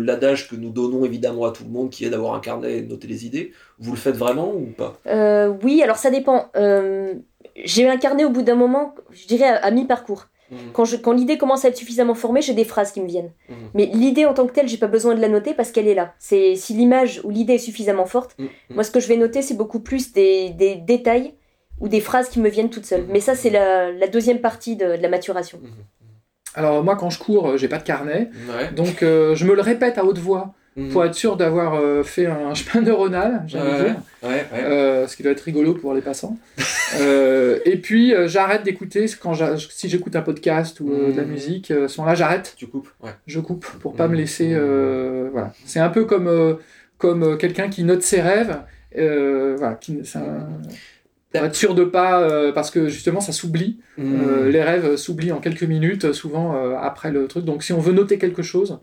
l'adage 0.00 0.48
que 0.48 0.56
nous 0.56 0.70
donnons 0.70 1.04
évidemment 1.04 1.46
à 1.46 1.52
tout 1.52 1.64
le 1.64 1.70
monde, 1.70 1.90
qui 1.90 2.04
est 2.04 2.10
d'avoir 2.10 2.34
un 2.34 2.40
carnet 2.40 2.78
et 2.78 2.82
de 2.82 2.88
noter 2.88 3.08
les 3.08 3.26
idées. 3.26 3.52
Vous 3.78 3.92
le 3.92 3.98
faites 3.98 4.16
vraiment 4.16 4.52
ou 4.52 4.66
pas? 4.76 4.98
Euh, 5.06 5.52
oui, 5.62 5.82
alors 5.82 5.96
ça 5.96 6.10
dépend. 6.10 6.50
Euh, 6.56 7.14
j'ai 7.56 7.88
un 7.88 7.96
carnet 7.96 8.24
au 8.24 8.30
bout 8.30 8.42
d'un 8.42 8.54
moment, 8.54 8.94
je 9.10 9.26
dirais 9.26 9.48
à 9.48 9.70
mi-parcours. 9.70 10.26
Mhm. 10.50 10.58
Quand, 10.72 10.84
je- 10.84 10.96
quand 10.96 11.12
l'idée 11.12 11.36
commence 11.38 11.64
à 11.64 11.68
être 11.68 11.76
suffisamment 11.76 12.14
formée, 12.14 12.40
j'ai 12.42 12.54
des 12.54 12.64
phrases 12.64 12.92
qui 12.92 13.00
me 13.00 13.06
viennent. 13.06 13.32
Mhm. 13.48 13.56
Mais 13.74 13.86
l'idée 13.86 14.24
en 14.26 14.34
tant 14.34 14.46
que 14.46 14.52
telle, 14.52 14.68
j'ai 14.68 14.76
pas 14.78 14.86
besoin 14.86 15.14
de 15.14 15.20
la 15.20 15.28
noter 15.28 15.54
parce 15.54 15.70
qu'elle 15.72 15.88
est 15.88 15.94
là. 15.94 16.14
C'est 16.18 16.56
si 16.56 16.72
l'image 16.74 17.20
ou 17.24 17.30
l'idée 17.30 17.54
est 17.54 17.58
suffisamment 17.58 18.06
forte, 18.06 18.34
Mhm. 18.38 18.48
moi 18.70 18.84
ce 18.84 18.90
que 18.90 19.00
je 19.00 19.08
vais 19.08 19.16
noter, 19.16 19.42
c'est 19.42 19.54
beaucoup 19.56 19.80
plus 19.80 20.12
des, 20.12 20.50
des 20.50 20.74
détails 20.76 21.34
ou 21.80 21.88
des 21.88 22.00
phrases 22.00 22.28
qui 22.28 22.40
me 22.40 22.48
viennent 22.48 22.70
toutes 22.70 22.86
seules. 22.86 23.06
Mais 23.08 23.20
ça, 23.20 23.34
c'est 23.34 23.50
la, 23.50 23.92
la 23.92 24.08
deuxième 24.08 24.40
partie 24.40 24.74
de, 24.76 24.96
de 24.96 25.02
la 25.02 25.08
maturation. 25.08 25.60
Alors 26.54 26.82
moi 26.82 26.96
quand 26.96 27.10
je 27.10 27.18
cours, 27.18 27.48
euh, 27.50 27.56
j'ai 27.56 27.68
pas 27.68 27.78
de 27.78 27.84
carnet, 27.84 28.30
Ouais. 28.48 28.72
donc 28.72 29.02
euh, 29.02 29.34
je 29.34 29.44
me 29.44 29.54
le 29.54 29.60
répète 29.62 29.98
à 29.98 30.04
haute 30.04 30.18
voix 30.18 30.54
Pour 30.92 31.04
être 31.04 31.14
sûr 31.14 31.36
d'avoir 31.36 31.74
euh, 31.74 32.02
fait 32.02 32.26
un 32.26 32.54
chemin 32.54 32.84
neuronal, 32.84 33.44
de 33.46 33.56
Ouais, 33.58 33.84
dire. 33.84 33.96
ouais, 34.22 34.28
ouais. 34.28 34.64
Euh, 34.64 35.06
ce 35.06 35.16
qui 35.16 35.22
doit 35.22 35.32
être 35.32 35.40
rigolo 35.40 35.74
pour 35.74 35.94
les 35.94 36.00
passants. 36.02 36.36
Euh, 37.00 37.58
et 37.66 37.76
puis 37.76 38.14
j'arrête 38.28 38.62
d'écouter 38.64 39.04
quand 39.20 39.34
si 39.68 39.90
j'écoute 39.90 40.16
un 40.16 40.22
podcast 40.22 40.80
ou 40.80 40.88
de 40.88 41.12
la 41.14 41.22
Mhm. 41.24 41.30
musique. 41.30 41.70
à 41.70 41.86
ce 41.86 42.00
moment-là, 42.00 42.14
j'arrête, 42.14 42.54
Tu 42.56 42.66
coupes 42.66 42.88
je 43.26 43.40
coupe 43.40 43.66
pour 43.80 43.94
pas 43.94 44.08
me 44.08 44.16
laisser. 44.16 44.52
euh, 44.54 45.28
voilà, 45.30 45.52
c'est 45.66 45.80
un 45.80 45.90
peu 45.90 46.06
comme 46.06 46.56
comme 46.96 47.36
quelqu'un 47.36 47.68
qui 47.68 47.84
note 47.84 48.02
ses 48.02 48.22
rêves. 48.22 48.56
voilà, 48.96 49.74
qui, 49.74 49.98
pour 51.32 51.44
être 51.44 51.54
sûr 51.54 51.74
de 51.74 51.84
pas 51.84 52.20
euh, 52.22 52.52
parce 52.52 52.70
que 52.70 52.88
justement 52.88 53.20
ça 53.20 53.32
s'oublie. 53.32 53.78
Euh, 53.98 54.48
les 54.48 54.62
rêves 54.62 54.96
s'oublient 54.96 55.32
en 55.32 55.40
quelques 55.40 55.64
minutes, 55.64 56.12
souvent 56.12 56.56
euh, 56.56 56.74
après 56.80 57.10
le 57.10 57.26
truc. 57.28 57.44
Donc 57.44 57.62
si 57.62 57.72
on 57.74 57.80
veut 57.80 57.92
noter 57.92 58.16
quelque 58.18 58.42
chose 58.42 58.78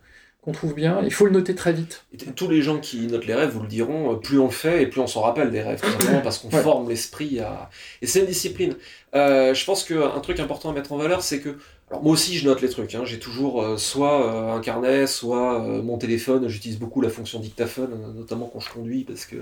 qu'on 0.45 0.51
trouve 0.51 0.75
bien, 0.75 1.01
il 1.03 1.11
faut 1.11 1.25
le 1.25 1.31
noter 1.31 1.55
très 1.55 1.73
vite. 1.73 2.05
Et 2.13 2.17
tous 2.17 2.47
les 2.47 2.61
gens 2.61 2.79
qui 2.79 3.07
notent 3.07 3.25
les 3.25 3.33
rêves 3.33 3.49
vous 3.49 3.61
le 3.61 3.67
diront, 3.67 4.13
euh, 4.13 4.15
plus 4.15 4.37
on 4.39 4.45
le 4.45 4.51
fait 4.51 4.83
et 4.83 4.87
plus 4.87 5.01
on 5.01 5.07
s'en 5.07 5.21
rappelle 5.21 5.49
des 5.49 5.63
rêves, 5.63 5.81
tout 5.81 6.07
parce 6.23 6.37
qu'on 6.37 6.49
Ouais. 6.55 6.61
forme 6.61 6.87
l'esprit 6.87 7.39
à... 7.39 7.71
Et 8.03 8.07
c'est 8.07 8.19
une 8.19 8.27
discipline. 8.27 8.75
Euh, 9.15 9.55
je 9.55 9.65
pense 9.65 9.83
qu'un 9.83 10.19
truc 10.19 10.39
important 10.39 10.69
à 10.69 10.73
mettre 10.73 10.91
en 10.91 10.97
valeur, 10.97 11.23
c'est 11.23 11.39
que... 11.39 11.57
Alors 11.89 12.03
moi 12.03 12.13
aussi 12.13 12.37
je 12.37 12.45
note 12.47 12.61
les 12.61 12.69
trucs, 12.69 12.93
hein. 12.93 13.03
j'ai 13.05 13.17
toujours 13.19 13.63
euh, 13.63 13.77
soit 13.77 14.23
euh, 14.23 14.55
un 14.55 14.61
carnet, 14.61 15.07
soit 15.07 15.59
mon 15.59 15.97
téléphone, 15.97 16.47
j'utilise 16.47 16.77
beaucoup 16.77 17.01
la 17.01 17.09
fonction 17.09 17.39
dictaphone, 17.39 18.13
notamment 18.15 18.47
quand 18.51 18.59
je 18.59 18.69
conduis, 18.69 19.03
parce 19.03 19.25
que... 19.25 19.37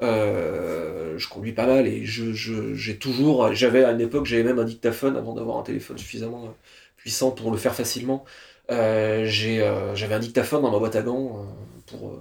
je 0.00 1.28
conduis 1.28 1.52
pas 1.52 1.66
mal 1.66 1.86
et 1.86 2.06
je, 2.06 2.32
j'ai 2.32 2.96
toujours, 2.96 3.52
j'avais 3.52 3.84
à 3.84 3.92
une 3.92 4.00
époque, 4.00 4.24
j'avais 4.24 4.42
même 4.42 4.58
un 4.58 4.64
dictaphone 4.64 5.16
avant 5.18 5.34
d'avoir 5.34 5.58
un 5.58 5.62
téléphone 5.62 5.98
suffisamment 5.98 6.54
puissant 6.96 7.30
pour 7.30 7.50
le 7.50 7.58
faire 7.58 7.74
facilement. 7.74 8.24
J'ai, 8.68 9.74
j'avais 9.94 10.14
un 10.14 10.18
dictaphone 10.18 10.62
dans 10.62 10.70
ma 10.70 10.78
boîte 10.78 10.96
à 10.96 11.02
gants 11.02 11.46
pour 11.86 12.18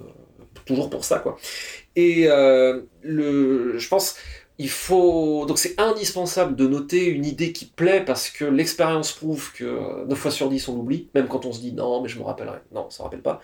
toujours 0.65 0.89
pour 0.89 1.03
ça 1.03 1.19
quoi. 1.19 1.37
Et 1.95 2.27
le, 2.27 3.77
je 3.77 3.87
pense 3.87 4.15
il 4.59 4.69
faut 4.69 5.45
donc 5.47 5.57
c'est 5.57 5.79
indispensable 5.79 6.55
de 6.55 6.67
noter 6.67 7.05
une 7.05 7.25
idée 7.25 7.53
qui 7.53 7.65
plaît 7.65 8.03
parce 8.05 8.29
que 8.29 8.45
l'expérience 8.45 9.11
prouve 9.11 9.51
que 9.53 10.05
9 10.05 10.17
fois 10.17 10.31
sur 10.31 10.49
10 10.49 10.67
on 10.67 10.75
l'oublie, 10.75 11.09
même 11.15 11.27
quand 11.27 11.45
on 11.45 11.51
se 11.51 11.59
dit 11.59 11.73
non 11.73 12.01
mais 12.01 12.09
je 12.09 12.19
me 12.19 12.23
rappellerai, 12.23 12.59
non 12.71 12.89
ça 12.89 13.03
ne 13.03 13.05
rappelle 13.05 13.21
pas. 13.23 13.41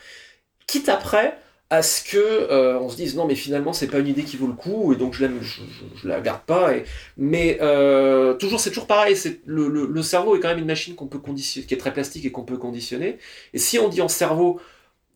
Quitte 0.68 0.90
après 0.90 1.38
à 1.70 1.84
ce 1.84 2.04
que 2.04 2.18
euh, 2.18 2.80
on 2.80 2.90
se 2.90 2.96
dise 2.96 3.16
non 3.16 3.28
mais 3.28 3.36
finalement 3.36 3.74
c'est 3.74 3.88
pas 3.88 4.00
une 4.00 4.08
idée 4.08 4.24
qui 4.24 4.38
vaut 4.38 4.48
le 4.48 4.54
coup 4.54 4.92
et 4.92 4.96
donc 4.96 5.14
je, 5.14 5.22
l'aime, 5.22 5.40
je, 5.42 6.08
la 6.08 6.20
garde 6.20 6.42
pas. 6.42 6.76
Et... 6.76 6.84
Mais 7.18 7.60
euh, 7.62 8.34
toujours 8.34 8.60
c'est 8.60 8.70
toujours 8.70 8.88
pareil, 8.88 9.16
c'est 9.16 9.42
le, 9.46 9.68
le, 9.68 10.02
cerveau 10.02 10.36
est 10.36 10.40
quand 10.40 10.50
même 10.50 10.60
une 10.60 10.66
machine 10.66 10.96
qu'on 10.96 11.08
peut 11.08 11.20
conditionner, 11.20 11.68
qui 11.68 11.74
est 11.74 11.78
très 11.78 11.94
plastique 11.94 12.26
et 12.26 12.32
qu'on 12.32 12.44
peut 12.44 12.58
conditionner. 12.58 13.18
Et 13.54 13.60
si 13.60 13.78
on 13.80 13.90
dit 13.90 14.02
en 14.02 14.08
cerveau 14.08 14.60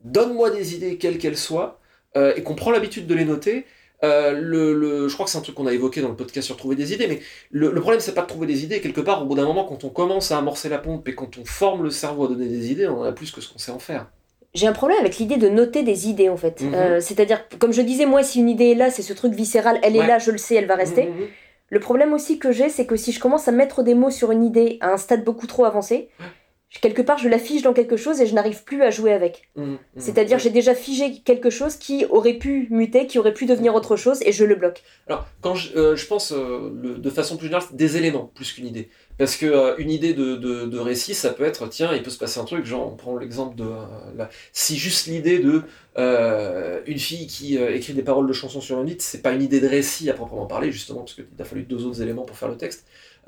donne-moi 0.04 0.50
des 0.50 0.76
idées 0.76 0.98
quelles 0.98 1.18
qu'elles 1.18 1.38
soient 1.38 1.80
euh, 2.18 2.34
et 2.36 2.44
qu'on 2.44 2.56
prend 2.56 2.72
l'habitude 2.72 3.08
de 3.08 3.16
les 3.16 3.26
noter, 3.26 3.66
euh, 4.04 4.34
le, 4.34 5.08
je 5.08 5.14
crois 5.14 5.26
que 5.26 5.32
c'est 5.32 5.38
un 5.38 5.42
truc 5.42 5.56
qu'on 5.56 5.68
a 5.68 5.74
évoqué 5.74 6.02
dans 6.02 6.10
le 6.10 6.16
podcast 6.16 6.46
sur 6.46 6.58
trouver 6.58 6.76
des 6.76 6.94
idées, 6.94 7.08
mais 7.08 7.22
le, 7.52 7.74
problème 7.80 8.02
c'est 8.02 8.14
pas 8.14 8.22
de 8.22 8.28
trouver 8.28 8.48
des 8.48 8.64
idées. 8.64 8.82
Quelque 8.82 9.02
part, 9.02 9.24
au 9.24 9.26
bout 9.26 9.36
d'un 9.36 9.46
moment, 9.46 9.64
quand 9.64 9.84
on 9.84 9.90
commence 9.90 10.32
à 10.32 10.38
amorcer 10.38 10.70
la 10.70 10.78
pompe 10.78 11.08
et 11.08 11.16
quand 11.16 11.38
on 11.38 11.46
forme 11.46 11.84
le 11.84 11.90
cerveau 11.90 12.26
à 12.26 12.28
donner 12.28 12.48
des 12.48 12.72
idées, 12.72 12.88
on 12.88 13.00
en 13.00 13.04
a 13.04 13.14
plus 13.14 13.32
que 13.32 13.42
ce 13.42 13.52
qu'on 13.52 13.60
sait 13.60 13.72
en 13.72 13.80
faire. 13.80 14.08
J'ai 14.54 14.68
un 14.68 14.74
problème 14.74 15.00
avec 15.00 15.18
l'idée 15.18 15.38
de 15.38 15.50
noter 15.50 15.84
des 15.84 16.08
idées 16.08 16.30
en 16.30 16.38
fait. 16.38 16.62
Mhm. 16.62 16.74
Euh, 16.74 17.00
c'est-à-dire, 17.00 17.44
comme 17.60 17.74
je 17.74 17.82
disais, 17.82 18.06
moi, 18.06 18.24
si 18.24 18.40
une 18.40 18.50
idée 18.50 18.72
est 18.72 18.76
là, 18.76 18.92
c'est 18.92 19.02
ce 19.02 19.14
truc 19.14 19.34
viscéral, 19.34 19.80
elle 19.82 19.96
est 19.96 20.06
là, 20.06 20.20
je 20.20 20.32
le 20.32 20.38
sais, 20.38 20.56
elle 20.56 20.68
va 20.68 20.76
rester. 20.76 21.06
Mhm, 21.06 21.22
mhm. 21.22 21.28
Le 21.70 21.80
problème 21.80 22.14
aussi 22.14 22.38
que 22.38 22.52
j'ai, 22.52 22.70
c'est 22.70 22.86
que 22.86 22.96
si 22.96 23.12
je 23.12 23.20
commence 23.20 23.48
à 23.48 23.52
mettre 23.52 23.82
des 23.82 23.96
mots 23.96 24.12
sur 24.12 24.32
une 24.32 24.44
idée 24.44 24.78
à 24.80 24.92
un 24.94 24.98
stade 24.98 25.24
beaucoup 25.24 25.48
trop 25.48 25.66
avancé, 25.66 26.10
quelque 26.82 27.02
part 27.02 27.18
je 27.18 27.30
la 27.30 27.40
fige 27.40 27.62
dans 27.62 27.74
quelque 27.74 27.98
chose 27.98 28.20
et 28.22 28.26
je 28.26 28.34
n'arrive 28.34 28.64
plus 28.64 28.82
à 28.82 28.90
jouer 28.90 29.14
avec. 29.14 29.50
Mmh, 29.56 29.64
mmh, 29.64 29.78
C'est-à-dire 29.98 30.40
j'ai 30.40 30.50
déjà 30.50 30.74
figé 30.74 31.22
quelque 31.24 31.50
chose 31.50 31.76
qui 31.76 32.06
aurait 32.10 32.34
pu 32.34 32.68
muter, 32.72 33.08
qui 33.08 33.20
aurait 33.20 33.34
pu 33.34 33.46
devenir 33.46 33.76
autre 33.76 33.96
chose 33.96 34.20
et 34.26 34.32
je 34.32 34.44
le 34.44 34.56
bloque. 34.56 34.84
Alors 35.08 35.28
quand 35.42 35.56
je, 35.56 35.78
euh, 35.78 35.96
pense 36.10 36.32
euh, 36.32 36.72
de 36.98 37.10
façon 37.10 37.38
plus 37.38 37.48
générale 37.48 37.68
des 37.74 37.98
éléments 37.98 38.32
plus 38.34 38.52
qu'une 38.54 38.68
idée. 38.68 38.90
Parce 39.18 39.38
que 39.38 39.46
euh, 39.46 39.76
une 39.78 39.92
idée 39.92 40.14
de, 40.14 40.36
de, 40.36 40.80
récit, 40.80 41.14
ça 41.14 41.30
peut 41.30 41.44
être, 41.44 41.68
tiens, 41.68 41.94
il 41.94 42.02
peut 42.02 42.10
se 42.10 42.18
passer 42.18 42.40
un 42.40 42.46
truc, 42.46 42.66
genre 42.66 42.92
on 42.92 42.96
prend 42.96 43.16
l'exemple 43.16 43.56
de... 43.56 43.66
si 44.52 44.76
juste 44.76 45.06
l'idée 45.06 45.38
de 45.38 45.62
une 46.88 46.98
fille 46.98 47.28
qui 47.28 47.58
écrit 47.58 47.94
des 47.94 48.02
paroles 48.02 48.28
de 48.28 48.34
chansons 48.34 48.60
sur 48.60 48.80
un 48.80 48.84
mythe, 48.84 49.04
c'est 49.04 49.22
pas 49.22 49.32
une 49.32 49.44
idée 49.44 49.60
de 49.60 49.68
récit 49.68 50.10
à 50.10 50.14
proprement 50.14 50.48
parler, 50.48 50.72
justement, 50.72 51.02
parce 51.02 51.14
qu'il 51.14 51.26
a 51.40 51.44
fallu 51.44 51.62
deux 51.62 51.86
autres 51.86 52.02
éléments 52.02 52.24
pour 52.24 52.36
faire 52.36 52.50
le 52.50 52.58
texte. 52.58 52.88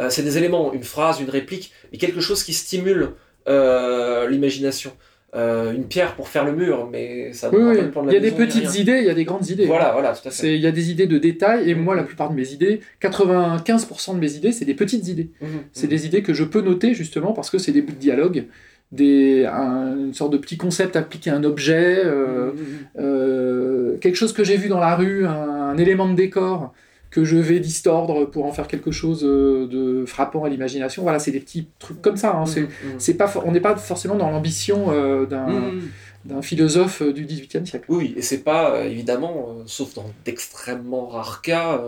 c'est 0.10 0.24
des 0.24 0.40
éléments, 0.40 0.74
une 0.74 0.84
phrase, 0.84 1.20
une 1.22 1.30
réplique, 1.30 1.72
et 1.94 2.00
quelque 2.00 2.20
chose 2.20 2.44
qui 2.44 2.54
stimule 2.54 3.14
euh, 3.48 4.30
l'imagination. 4.30 4.92
Euh, 5.36 5.74
une 5.74 5.84
pierre 5.84 6.16
pour 6.16 6.30
faire 6.30 6.46
le 6.46 6.54
mur, 6.54 6.88
mais 6.90 7.34
ça 7.34 7.50
oui, 7.52 7.78
Il 8.08 8.14
y 8.14 8.16
a 8.16 8.20
des 8.22 8.32
petites 8.32 8.80
idées, 8.80 9.00
il 9.00 9.06
y 9.06 9.10
a 9.10 9.14
des 9.14 9.26
grandes 9.26 9.50
idées. 9.50 9.66
Voilà, 9.66 9.92
voilà, 9.92 10.14
tout 10.14 10.26
à 10.30 10.32
fait. 10.32 10.56
Il 10.56 10.62
y 10.62 10.68
a 10.68 10.72
des 10.72 10.92
idées 10.92 11.08
de 11.08 11.18
détail, 11.18 11.70
et 11.70 11.76
moi, 11.76 11.94
la 11.94 12.04
plupart 12.04 12.30
de 12.30 12.36
mes 12.36 12.54
idées, 12.54 12.80
95% 13.02 14.16
de 14.16 14.20
mes 14.20 14.32
idées, 14.32 14.54
c'est 14.54 14.64
des 14.64 14.76
petites 14.76 15.10
idées. 15.10 15.32
Mhm, 15.42 15.50
c'est 15.74 15.88
mhm. 15.88 15.90
des 15.90 16.06
idées 16.06 16.22
que 16.22 16.34
je 16.34 16.46
peux 16.46 16.62
noter, 16.62 16.94
justement, 16.94 17.34
parce 17.34 17.50
que 17.50 17.58
c'est 17.58 17.74
des 17.74 17.82
bouts 17.82 17.92
de 17.92 18.00
dialogue, 18.00 18.46
des, 18.94 19.46
une 19.46 20.14
sorte 20.14 20.32
de 20.32 20.38
petit 20.38 20.56
concept 20.56 20.96
appliqué 20.96 21.32
à 21.32 21.36
un 21.36 21.44
objet, 21.44 22.02
euh, 22.06 22.52
mhm, 22.96 24.00
quelque 24.00 24.16
chose 24.16 24.32
que 24.32 24.46
j'ai 24.46 24.56
vu 24.56 24.70
dans 24.70 24.80
la 24.80 24.96
rue, 24.96 25.26
un 25.26 25.78
élément 25.78 26.08
de 26.08 26.16
décor 26.16 26.74
que 27.16 27.24
je 27.24 27.38
vais 27.38 27.62
distordre 27.62 28.26
pour 28.26 28.46
en 28.46 28.52
faire 28.52 28.68
quelque 28.68 28.92
chose 28.92 29.24
euh, 29.24 29.68
de 29.68 30.06
frappant 30.06 30.44
à 30.44 30.50
l'imagination. 30.50 31.02
Voilà, 31.02 31.18
c'est 31.18 31.32
des 31.32 31.40
petits 31.40 31.70
trucs 31.80 32.02
comme 32.02 32.18
ça. 32.18 32.36
Hein. 32.36 32.44
Mmh, 32.44 32.60
mmh. 32.60 32.68
C'est, 32.98 33.14
pas, 33.14 33.32
on 33.46 33.54
n'est 33.54 33.62
pas 33.62 33.78
forcément 33.78 34.16
dans 34.16 34.30
l'ambition 34.30 34.92
euh, 34.92 35.26
mmh, 35.26 35.80
d'un, 36.26 36.42
philosophe 36.42 37.02
euh, 37.02 37.14
du 37.14 37.24
XVIIIe 37.24 37.66
siècle. 37.66 37.86
Oui, 37.88 38.14
et 38.18 38.22
c'est 38.22 38.44
pas 38.44 38.84
évidemment, 38.84 39.56
sauf 39.66 39.94
dans 39.94 40.12
d'extrêmement 40.26 41.08
rares 41.08 41.42
cas, 41.42 41.82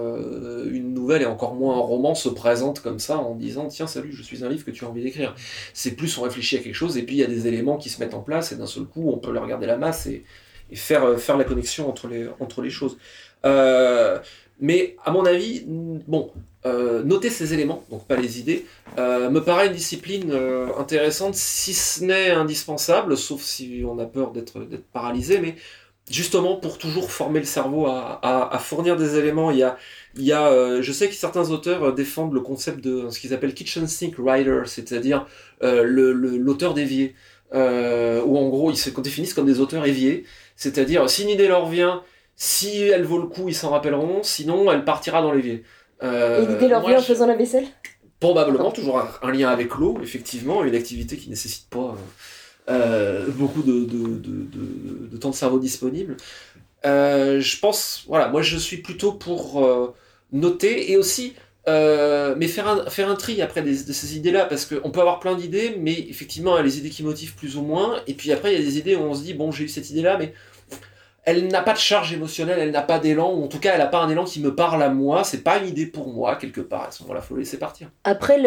une 0.72 0.94
nouvelle 0.94 1.24
et 1.24 1.26
encore 1.26 1.56
moins 1.56 1.76
un 1.76 1.82
roman 1.82 2.16
se 2.16 2.30
présente 2.30 2.80
comme 2.80 3.00
ça 3.00 3.18
en 3.18 3.36
disant 3.36 3.68
tiens 3.68 3.88
salut, 3.88 4.14
je 4.14 4.24
suis 4.24 4.46
un 4.46 4.50
livre 4.50 4.64
que 4.64 4.72
tu 4.72 4.86
as 4.86 4.88
envie 4.88 5.04
d'écrire. 5.04 5.36
C'est 5.74 5.92
plus 5.92 6.18
on 6.18 6.22
réfléchit 6.22 6.56
à 6.56 6.60
quelque 6.60 6.74
chose 6.74 6.98
et 6.98 7.04
puis 7.04 7.16
il 7.16 7.20
y 7.20 7.24
a 7.26 7.28
des 7.28 7.48
éléments 7.48 7.76
qui 7.76 7.90
se 7.90 8.00
mettent 8.00 8.14
en 8.14 8.22
place 8.22 8.54
et 8.54 8.56
d'un 8.56 8.66
seul 8.66 8.86
coup 8.86 9.12
on 9.12 9.18
peut 9.18 9.34
leur 9.34 9.44
regarder 9.44 9.68
la 9.68 9.76
masse 9.76 10.06
et, 10.06 10.24
et 10.72 10.78
faire, 10.78 11.20
faire 11.20 11.36
la 11.36 11.44
connexion 11.44 11.90
entre 11.90 12.08
les, 12.08 12.28
entre 12.40 12.62
les 12.62 12.70
choses. 12.70 12.98
Euh, 13.46 14.20
mais 14.60 14.96
à 15.06 15.12
mon 15.12 15.26
avis, 15.26 15.64
bon, 15.66 16.32
euh, 16.66 17.04
noter 17.04 17.30
ces 17.30 17.54
éléments, 17.54 17.84
donc 17.90 18.08
pas 18.08 18.16
les 18.16 18.40
idées, 18.40 18.66
euh, 18.98 19.30
me 19.30 19.42
paraît 19.42 19.68
une 19.68 19.74
discipline 19.74 20.32
euh, 20.32 20.68
intéressante, 20.78 21.36
si 21.36 21.74
ce 21.74 22.04
n'est 22.04 22.32
indispensable, 22.32 23.16
sauf 23.16 23.42
si 23.42 23.84
on 23.88 24.00
a 24.00 24.06
peur 24.06 24.32
d'être 24.32 24.60
paralysé, 24.92 25.40
mais 25.40 25.56
justement 26.10 26.56
pour 26.56 26.78
toujours 26.78 27.12
former 27.12 27.40
le 27.40 27.46
cerveau 27.46 27.86
à, 27.88 28.60
fournir 28.60 28.96
des 28.98 29.18
éléments. 29.18 29.52
Il 29.52 29.58
y 29.58 29.64
a, 29.64 29.78
y 30.16 30.32
a 30.32 30.82
je 30.82 30.92
sais 30.92 31.10
que 31.10 31.16
certains 31.16 31.52
auteurs 31.52 31.94
défendent 31.94 32.34
le 32.34 32.40
concept 32.40 32.82
de 32.82 33.10
ce 33.10 33.20
qu'ils 33.20 33.34
appellent 33.34 33.54
kitchen 33.54 33.88
sink 33.88 34.16
writer, 34.18 34.62
c'est-à-dire 34.66 35.28
l'auteur 35.62 36.74
dévié, 36.74 37.14
où 37.54 37.58
en 38.38 38.50
gros 38.50 38.72
ils 38.72 38.78
se 38.78 38.90
définissent 38.90 39.34
comme 39.34 39.46
des 39.46 39.60
auteurs 39.60 39.86
éviés, 39.86 40.24
c'est-à-dire 40.56 41.10
si 41.10 41.24
une 41.24 41.30
idée 41.30 41.50
leur 41.50 41.68
vient, 41.68 42.04
si 42.38 42.84
elle 42.84 43.04
vaut 43.04 43.18
le 43.18 43.26
coup, 43.26 43.50
ils 43.50 43.56
s'en 43.56 43.72
rappelleront. 43.72 44.22
Sinon, 44.22 44.72
elle 44.72 44.86
partira 44.86 45.22
dans 45.22 45.32
l'évier. 45.32 45.64
Euh, 46.04 46.44
Et 46.44 46.46
l'idée 46.46 46.68
leur 46.68 46.86
vient 46.88 47.00
en 47.00 47.02
faisant 47.02 47.26
la 47.26 47.36
vaisselle? 47.36 47.66
Probablement, 48.20 48.72
toujours 48.72 49.04
un, 49.22 49.32
lien 49.32 49.50
avec 49.50 49.76
l'eau, 49.76 50.00
effectivement, 50.02 50.64
une 50.64 50.76
activité 50.76 51.18
qui 51.18 51.30
nécessite 51.30 51.68
pas 51.70 51.96
euh, 52.70 52.72
euh, 52.72 53.28
beaucoup 53.30 53.64
de, 53.64 53.86
de, 53.86 55.18
temps 55.18 55.32
de 55.32 55.36
cerveau 55.36 55.60
disponible. 55.60 56.18
Euh, 56.86 57.40
je 57.40 57.60
pense, 57.60 58.04
voilà, 58.08 58.28
moi 58.30 58.42
je 58.42 58.58
suis 58.58 58.78
plutôt 58.78 59.12
pour 59.12 59.68
noter 60.32 60.92
et 60.92 60.98
aussi, 60.98 61.34
mais 61.68 62.48
faire 62.48 62.68
un, 62.68 62.90
faire 62.90 63.10
un 63.10 63.16
tri 63.16 63.42
après 63.42 63.62
de 63.62 63.74
ces 63.74 64.18
idées-là, 64.18 64.46
parce 64.46 64.66
qu'on 64.66 64.90
peut 64.90 65.00
avoir 65.00 65.20
plein 65.20 65.36
d'idées, 65.36 65.76
mais 65.80 65.94
effectivement, 65.94 66.56
il 66.56 66.58
y 66.58 66.62
a 66.62 66.64
les 66.64 66.78
idées 66.80 66.90
qui 66.90 67.04
motivent 67.04 67.36
plus 67.36 67.56
ou 67.56 67.62
moins, 67.62 68.02
et 68.08 68.14
puis 68.14 68.32
après, 68.32 68.54
il 68.54 68.60
y 68.60 68.62
a 68.62 68.66
des 68.66 68.78
idées 68.78 68.96
où 68.96 69.02
on 69.02 69.14
se 69.14 69.22
dit, 69.22 69.34
bon, 69.36 69.52
j'ai 69.52 69.66
eu 69.66 69.70
cette 69.70 69.90
idée-là, 69.92 70.18
mais 70.18 70.34
elle 71.28 71.50
n'a 71.50 71.62
pas 71.62 71.74
de 71.74 71.78
charge 71.78 72.14
émotionnelle, 72.14 72.58
elle 72.58 72.72
n'a 72.72 72.82
pas 72.82 73.00
d'élan, 73.00 73.34
ou 73.34 73.44
en 73.44 73.48
tout 73.48 73.60
cas, 73.60 73.74
elle 73.74 73.80
n'a 73.80 73.88
pas 73.88 74.00
un 74.00 74.10
élan 74.10 74.24
qui 74.24 74.40
me 74.40 74.56
parle 74.56 74.82
à 74.82 74.90
moi, 74.90 75.26
c'est 75.26 75.44
pas 75.44 75.58
une 75.58 75.68
idée 75.68 75.86
pour 75.86 76.08
moi, 76.08 76.38
quelque 76.38 76.62
part. 76.62 76.84
À 76.84 76.92
ce 76.92 77.04
moment-là, 77.04 77.20
il 77.22 77.28
faut 77.28 77.36
laisser 77.36 77.60
partir. 77.60 77.92
Après, 78.06 78.40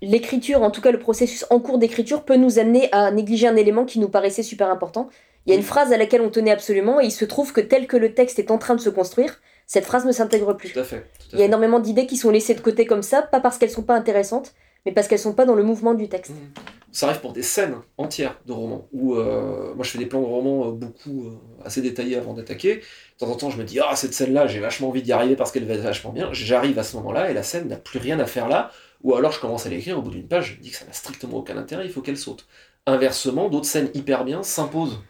l'écriture, 0.00 0.62
en 0.62 0.70
tout 0.70 0.80
cas 0.80 0.92
le 0.92 0.98
processus 0.98 1.44
en 1.50 1.60
cours 1.60 1.76
d'écriture, 1.76 2.24
peut 2.24 2.36
nous 2.36 2.58
amener 2.58 2.88
à 2.92 3.10
négliger 3.10 3.48
un 3.48 3.56
élément 3.56 3.84
qui 3.84 3.98
nous 3.98 4.08
paraissait 4.08 4.42
super 4.42 4.70
important. 4.70 5.10
Il 5.44 5.50
y 5.50 5.52
a 5.52 5.58
une 5.58 5.62
phrase 5.62 5.92
à 5.92 5.98
laquelle 5.98 6.22
on 6.22 6.30
tenait 6.30 6.52
absolument, 6.52 7.02
et 7.02 7.04
il 7.04 7.12
se 7.12 7.26
trouve 7.26 7.52
que 7.52 7.60
tel 7.60 7.86
que 7.86 7.98
le 7.98 8.14
texte 8.14 8.38
est 8.38 8.50
en 8.50 8.56
train 8.56 8.76
de 8.76 8.80
se 8.80 8.88
construire, 8.88 9.42
cette 9.66 9.84
phrase 9.84 10.06
ne 10.06 10.12
s'intègre 10.12 10.54
plus. 10.54 10.72
Tout 10.72 10.80
à 10.80 10.84
fait. 10.84 11.04
il 11.34 11.38
y 11.38 11.42
a 11.42 11.44
énormément 11.44 11.80
d'idées 11.80 12.06
qui 12.06 12.16
sont 12.16 12.30
laissées 12.30 12.54
de 12.54 12.60
côté 12.60 12.86
comme 12.86 13.02
ça, 13.02 13.20
pas 13.20 13.40
parce 13.40 13.58
qu'elles 13.58 13.68
sont 13.68 13.82
pas 13.82 13.94
intéressantes, 13.94 14.54
mais 14.86 14.92
parce 14.92 15.06
qu'elles 15.06 15.18
sont 15.18 15.34
pas 15.34 15.44
dans 15.44 15.54
le 15.54 15.62
mouvement 15.62 15.92
du 15.92 16.08
texte. 16.08 16.32
Mmh 16.32 16.83
ça 16.94 17.08
arrive 17.08 17.20
pour 17.20 17.32
des 17.32 17.42
scènes 17.42 17.74
entières 17.98 18.38
de 18.46 18.52
romans, 18.52 18.88
où 18.92 19.16
euh, 19.16 19.74
moi 19.74 19.84
je 19.84 19.90
fais 19.90 19.98
des 19.98 20.06
plans 20.06 20.20
de 20.20 20.26
romans 20.26 20.68
euh, 20.68 20.70
beaucoup 20.70 21.26
euh, 21.26 21.64
assez 21.64 21.82
détaillés 21.82 22.16
avant 22.16 22.34
d'attaquer. 22.34 22.76
De 22.76 22.82
temps 23.18 23.26
en 23.26 23.34
temps, 23.34 23.50
je 23.50 23.58
me 23.58 23.64
dis, 23.64 23.80
ah, 23.80 23.96
cette 23.96 24.14
scène-là, 24.14 24.46
j'ai 24.46 24.60
vachement 24.60 24.90
envie 24.90 25.02
d'y 25.02 25.10
arriver 25.10 25.34
parce 25.34 25.50
qu'elle 25.50 25.64
va 25.64 25.74
être 25.74 25.82
vachement 25.82 26.12
bien. 26.12 26.28
J'arrive 26.32 26.78
à 26.78 26.84
ce 26.84 26.96
moment-là 26.96 27.32
et 27.32 27.34
la 27.34 27.42
scène 27.42 27.66
n'a 27.66 27.76
plus 27.76 27.98
rien 27.98 28.20
à 28.20 28.26
faire 28.26 28.48
là. 28.48 28.70
Ou 29.02 29.16
alors 29.16 29.32
je 29.32 29.40
commence 29.40 29.66
à 29.66 29.70
l'écrire, 29.70 29.98
au 29.98 30.02
bout 30.02 30.12
d'une 30.12 30.28
page, 30.28 30.52
je 30.52 30.58
me 30.58 30.62
dis 30.62 30.70
que 30.70 30.76
ça 30.76 30.84
n'a 30.84 30.92
strictement 30.92 31.38
aucun 31.38 31.56
intérêt, 31.56 31.84
il 31.84 31.90
faut 31.90 32.00
qu'elle 32.00 32.16
saute. 32.16 32.46
Inversement, 32.86 33.48
d'autres 33.48 33.66
scènes 33.66 33.90
hyper 33.92 34.24
bien 34.24 34.44
s'imposent. 34.44 35.00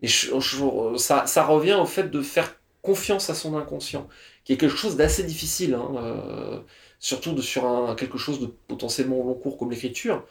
Et 0.00 0.08
ça, 0.08 1.44
revient 1.44 1.74
au 1.74 1.86
fait 1.86 2.10
de 2.10 2.22
faire 2.22 2.56
confiance 2.80 3.28
à 3.28 3.34
son 3.34 3.56
inconscient, 3.58 4.08
qui 4.44 4.54
est 4.54 4.56
quelque 4.56 4.76
chose 4.76 4.96
d'assez 4.96 5.22
difficile, 5.22 5.74
hein, 5.74 6.62
surtout 6.98 7.40
sur 7.42 7.94
quelque 7.98 8.16
chose 8.16 8.40
de 8.40 8.46
potentiellement 8.46 9.18
long 9.18 9.34
cours 9.34 9.58
comme 9.58 9.70
l'écriture 9.70 10.24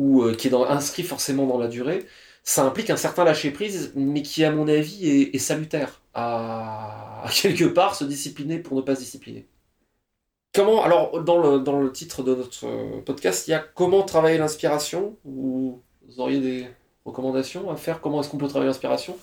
ou 0.00 0.22
euh, 0.22 0.34
qui 0.34 0.48
est 0.48 0.54
inscrit 0.54 1.02
forcément 1.02 1.46
dans 1.46 1.58
la 1.58 1.68
durée, 1.68 2.06
ça 2.42 2.64
implique 2.64 2.88
un 2.88 2.96
certain 2.96 3.22
lâcher-prise, 3.22 3.92
mais 3.94 4.22
qui, 4.22 4.42
à 4.44 4.50
mon 4.50 4.66
avis, 4.66 5.06
est, 5.06 5.38
salutaire 5.38 6.00
à, 6.14 7.26
quelque 7.42 7.66
part 7.66 7.94
se 7.94 8.04
discipliner 8.04 8.58
pour 8.58 8.78
ne 8.78 8.80
pas 8.80 8.94
se 8.94 9.00
discipliner. 9.00 9.46
Comment, 10.54 10.82
alors, 10.82 11.22
dans 11.22 11.36
le, 11.36 11.60
dans 11.60 11.78
le 11.78 11.92
titre 11.92 12.22
de 12.22 12.34
notre 12.34 12.66
euh, 12.66 13.02
podcast, 13.04 13.46
il 13.46 13.50
y 13.50 13.54
a 13.54 13.58
comment 13.58 14.02
travailler 14.02 14.38
l'inspiration? 14.38 15.18
Vous 15.24 15.82
auriez 16.16 16.40
des 16.40 16.66
recommandations 17.04 17.70
à 17.70 17.76
faire? 17.76 18.00
Comment 18.00 18.22
est-ce 18.22 18.30
qu'on 18.30 18.38
peut 18.38 18.48
travailler 18.48 18.68
l'inspiration? 18.68 19.18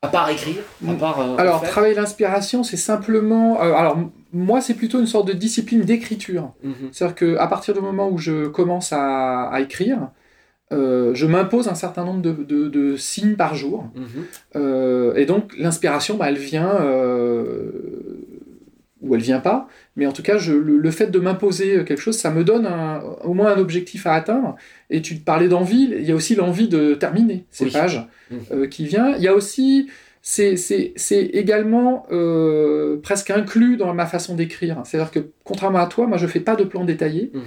À 0.00 0.08
part 0.08 0.30
écrire 0.30 0.62
à 0.88 0.94
part, 0.94 1.20
euh, 1.20 1.36
Alors, 1.38 1.60
travailler 1.62 1.94
l'inspiration, 1.94 2.62
c'est 2.62 2.76
simplement. 2.76 3.60
alors, 3.60 3.98
moi, 4.32 4.60
c'est 4.60 4.74
plutôt 4.74 4.98
une 4.98 5.06
sorte 5.06 5.28
de 5.28 5.32
discipline 5.32 5.82
d'écriture. 5.82 6.52
Mhm. 6.62 6.90
C'est-à-dire 6.92 7.14
qu'à 7.14 7.46
partir 7.46 7.74
du 7.74 7.80
moment 7.80 8.10
où 8.10 8.18
je 8.18 8.46
commence 8.48 8.92
à, 8.92 9.52
écrire, 9.60 10.08
euh, 10.72 11.14
je 11.14 11.26
m'impose 11.26 11.68
un 11.68 11.74
certain 11.74 12.04
nombre 12.04 12.22
de, 12.22 12.96
signes 12.96 13.36
par 13.36 13.54
jour. 13.54 13.90
Mhm. 13.94 14.06
Euh, 14.56 15.14
et 15.14 15.26
donc, 15.26 15.52
l'inspiration, 15.58 16.16
bah, 16.16 16.28
elle 16.28 16.38
vient 16.38 16.80
euh, 16.80 17.70
ou 19.02 19.14
elle 19.14 19.20
vient 19.20 19.40
pas, 19.40 19.68
mais 19.96 20.06
en 20.06 20.12
tout 20.12 20.22
cas, 20.22 20.38
je, 20.38 20.52
le, 20.52 20.90
fait 20.90 21.08
de 21.08 21.18
m'imposer 21.18 21.84
quelque 21.84 22.00
chose, 22.00 22.16
ça 22.16 22.30
me 22.30 22.44
donne 22.44 22.68
au 23.24 23.34
moins 23.34 23.52
un 23.52 23.58
objectif 23.58 24.06
à 24.06 24.14
atteindre. 24.14 24.56
Et 24.90 25.02
tu 25.02 25.16
parlais 25.16 25.48
d'envie, 25.48 25.90
il 25.92 26.04
y 26.04 26.12
a 26.12 26.14
aussi 26.14 26.34
l'envie 26.34 26.68
de 26.68 26.94
terminer 26.94 27.44
ces 27.50 27.66
pages 27.66 28.06
mmh. 28.30 28.36
euh, 28.52 28.66
qui 28.68 28.86
vient. 28.86 29.14
Il 29.16 29.22
y 29.22 29.28
a 29.28 29.34
aussi, 29.34 29.88
c'est 30.22 30.94
également 31.10 32.06
euh, 32.12 32.98
presque 33.02 33.30
inclus 33.30 33.76
dans 33.76 33.92
ma 33.92 34.06
façon 34.06 34.36
d'écrire. 34.36 34.80
C'est-à-dire 34.84 35.10
que, 35.10 35.18
contrairement 35.42 35.80
à 35.80 35.86
toi, 35.86 36.06
moi, 36.06 36.16
je 36.16 36.28
fais 36.28 36.40
pas 36.40 36.54
de 36.54 36.64
plan 36.64 36.84
détaillé. 36.84 37.32
Mmh. 37.34 37.40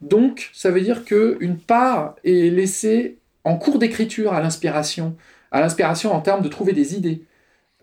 Donc, 0.00 0.50
ça 0.54 0.70
veut 0.70 0.80
dire 0.80 1.04
qu'une 1.04 1.58
part 1.58 2.16
est 2.24 2.50
laissée 2.50 3.18
en 3.44 3.56
cours 3.56 3.78
d'écriture 3.78 4.32
à 4.32 4.40
l'inspiration, 4.40 5.14
à 5.50 5.60
l'inspiration 5.60 6.12
en 6.12 6.20
termes 6.20 6.42
de 6.42 6.48
trouver 6.48 6.72
des 6.72 6.94
idées. 6.94 7.22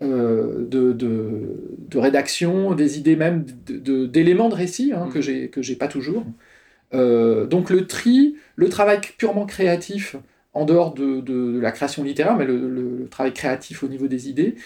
Euh, 0.02 0.66
de, 0.66 0.92
de, 0.92 1.98
rédaction, 1.98 2.74
des 2.74 2.96
idées 2.96 3.16
même 3.16 3.44
d'éléments 3.44 4.48
de, 4.48 4.54
récit 4.54 4.92
hein, 4.94 5.10
que 5.12 5.18
mm. 5.18 5.62
j'ai 5.62 5.76
pas 5.76 5.88
toujours. 5.88 6.24
Euh, 6.94 7.46
donc 7.46 7.68
le 7.68 7.86
tri, 7.86 8.36
le 8.56 8.70
travail 8.70 9.00
purement 9.18 9.44
créatif, 9.44 10.16
en 10.52 10.64
dehors 10.64 10.94
de, 10.94 11.58
la 11.60 11.72
création 11.72 12.02
littéraire, 12.02 12.36
mais 12.36 12.44
le, 12.44 13.08
travail 13.10 13.32
créatif 13.32 13.82
au 13.82 13.88
niveau 13.88 14.08
des 14.08 14.28
idées, 14.28 14.56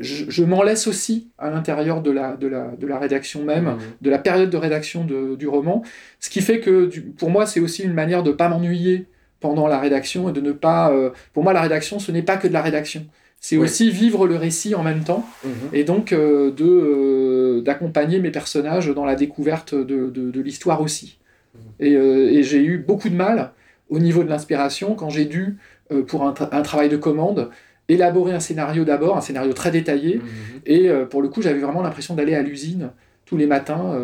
je, 0.00 0.44
m'en 0.44 0.62
laisse 0.62 0.86
aussi 0.86 1.28
à 1.38 1.50
l'intérieur 1.50 2.00
de 2.00 2.10
la, 2.10 2.36
de, 2.36 2.46
la, 2.46 2.72
de 2.78 2.86
la 2.86 2.98
rédaction 2.98 3.44
même, 3.44 3.76
de 4.00 4.10
la 4.10 4.18
période 4.18 4.50
de 4.50 4.56
rédaction 4.56 5.04
du 5.04 5.48
roman, 5.48 5.82
ce 6.20 6.30
qui 6.30 6.40
fait 6.40 6.60
que 6.60 6.90
pour 7.16 7.30
moi 7.30 7.46
c'est 7.46 7.60
aussi 7.60 7.82
une 7.82 7.94
manière 7.94 8.22
de 8.22 8.30
ne 8.30 8.36
pas 8.36 8.48
m'ennuyer 8.48 9.06
pendant 9.40 9.66
la 9.66 9.78
rédaction 9.78 10.28
et 10.28 10.32
de 10.32 10.40
ne 10.40 10.52
pas... 10.52 10.90
Euh, 10.92 11.10
pour 11.32 11.42
moi 11.42 11.52
la 11.52 11.60
rédaction 11.60 11.98
ce 11.98 12.12
n'est 12.12 12.22
pas 12.22 12.36
que 12.36 12.48
de 12.48 12.52
la 12.52 12.62
rédaction 12.62 13.06
c'est 13.44 13.58
aussi 13.58 13.90
vivre 13.90 14.26
le 14.26 14.36
récit 14.36 14.74
en 14.74 14.82
même 14.82 15.04
temps 15.04 15.22
mhm. 15.44 15.50
et 15.74 15.84
donc 15.84 16.14
euh, 16.14 16.50
de 16.50 16.64
euh, 16.64 17.60
d'accompagner 17.60 18.18
mes 18.18 18.30
personnages 18.30 18.88
dans 18.88 19.04
la 19.04 19.16
découverte 19.16 19.74
de, 19.74 20.08
de, 20.08 20.40
l'histoire 20.40 20.80
aussi. 20.80 21.18
Mhm. 21.54 21.60
Et, 21.78 21.94
euh, 21.94 22.32
et 22.32 22.42
j'ai 22.42 22.64
eu 22.64 22.78
beaucoup 22.78 23.10
de 23.10 23.14
mal 23.14 23.52
au 23.90 23.98
niveau 23.98 24.24
de 24.24 24.28
l'inspiration 24.28 24.94
quand 24.94 25.10
j'ai 25.10 25.24
dû, 25.24 25.58
pour 26.06 26.24
un, 26.24 26.34
un, 26.52 26.62
travail 26.62 26.88
de 26.88 26.96
commande, 26.96 27.50
élaborer 27.88 28.32
un 28.32 28.40
scénario 28.40 28.84
d'abord, 28.84 29.16
un 29.16 29.20
scénario 29.20 29.52
très 29.52 29.70
détaillé, 29.70 30.16
mhm. 30.16 30.24
et 30.66 30.90
pour 31.10 31.20
le 31.20 31.28
coup 31.28 31.42
j'avais 31.42 31.60
vraiment 31.60 31.82
l'impression 31.82 32.14
d'aller 32.14 32.34
à 32.34 32.42
l'usine 32.42 32.90
tous 33.26 33.36
les 33.36 33.46
matins 33.46 33.94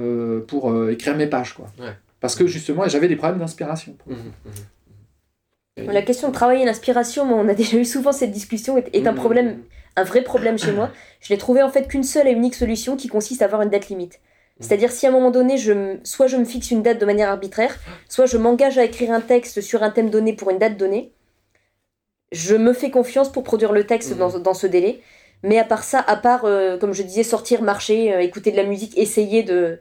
pour 0.47 0.89
écrire 0.91 1.17
mes 1.17 1.27
pages. 1.27 1.55
Quoi. 1.55 1.67
Parce 2.21 2.37
que 2.37 2.47
justement 2.47 2.87
j'avais 2.87 3.09
des 3.09 3.17
problèmes 3.17 3.39
d'inspiration. 3.41 3.97
La 5.87 6.03
question 6.03 6.29
de 6.29 6.33
travailler 6.33 6.65
l'inspiration, 6.65 7.25
on 7.25 7.49
a 7.49 7.55
déjà 7.63 7.77
eu 7.77 7.85
souvent 7.85 8.13
cette 8.13 8.33
discussion, 8.33 8.77
est, 8.77 9.07
un 9.07 9.13
mmh. 9.13 9.15
problème, 9.15 9.59
un 9.97 10.05
vrai 10.05 10.23
problème 10.23 10.59
chez 10.59 10.73
moi. 10.73 10.91
Je 11.21 11.33
n'ai 11.33 11.39
trouvé 11.39 11.63
en 11.63 11.71
fait 11.71 11.89
qu'une 11.89 12.03
seule 12.03 12.29
et 12.29 12.33
unique 12.33 12.55
solution 12.55 12.97
qui 12.97 13.09
consiste 13.09 13.43
à 13.43 13.45
avoir 13.47 13.63
une 13.63 13.71
date 13.71 13.89
limite. 13.89 14.21
Mmh. 14.61 14.63
C'est-à-dire 14.63 14.93
si 14.93 15.07
à 15.07 15.09
un 15.09 15.13
moment 15.13 15.31
donné, 15.31 15.57
je, 15.57 15.97
soit 16.05 16.27
je 16.27 16.37
me 16.37 16.45
fixe 16.45 16.71
une 16.71 16.83
date 16.83 17.01
de 17.01 17.07
manière 17.07 17.31
arbitraire, 17.31 17.75
soit 18.09 18.27
je 18.27 18.37
m'engage 18.37 18.79
à 18.79 18.85
écrire 18.85 19.11
un 19.11 19.21
texte 19.21 19.61
sur 19.61 19.83
un 19.83 19.91
thème 19.91 20.11
donné 20.11 20.35
pour 20.35 20.51
une 20.51 20.59
date 20.59 20.77
donnée, 20.77 21.13
je 22.33 22.55
me 22.55 22.73
fais 22.73 22.91
confiance 22.91 23.33
pour 23.33 23.43
produire 23.43 23.73
le 23.73 23.85
texte 23.85 24.17
dans, 24.17 24.39
mmh. 24.39 24.43
dans, 24.43 24.55
ce 24.55 24.67
délai. 24.67 25.01
Mais 25.43 25.59
à 25.59 25.65
part 25.65 25.83
ça, 25.83 26.05
à 26.07 26.17
part, 26.17 26.45
euh, 26.45 26.77
comme 26.77 26.93
je 26.93 27.03
disais, 27.03 27.23
sortir, 27.23 27.63
marcher, 27.63 28.15
euh, 28.15 28.21
écouter 28.21 28.53
de 28.53 28.57
la 28.57 28.65
musique, 28.65 28.97
essayer 28.99 29.43
de, 29.43 29.81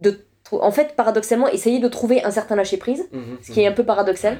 de 0.00 0.18
en 0.52 0.70
fait, 0.70 0.94
paradoxalement, 0.96 1.48
essayer 1.48 1.78
de 1.78 1.88
trouver 1.88 2.22
un 2.22 2.30
certain 2.30 2.56
lâcher-prise, 2.56 3.08
mhm, 3.12 3.38
ce 3.42 3.52
qui 3.52 3.60
est 3.60 3.64
mhm. 3.64 3.72
un 3.72 3.74
peu 3.74 3.84
paradoxal. 3.84 4.38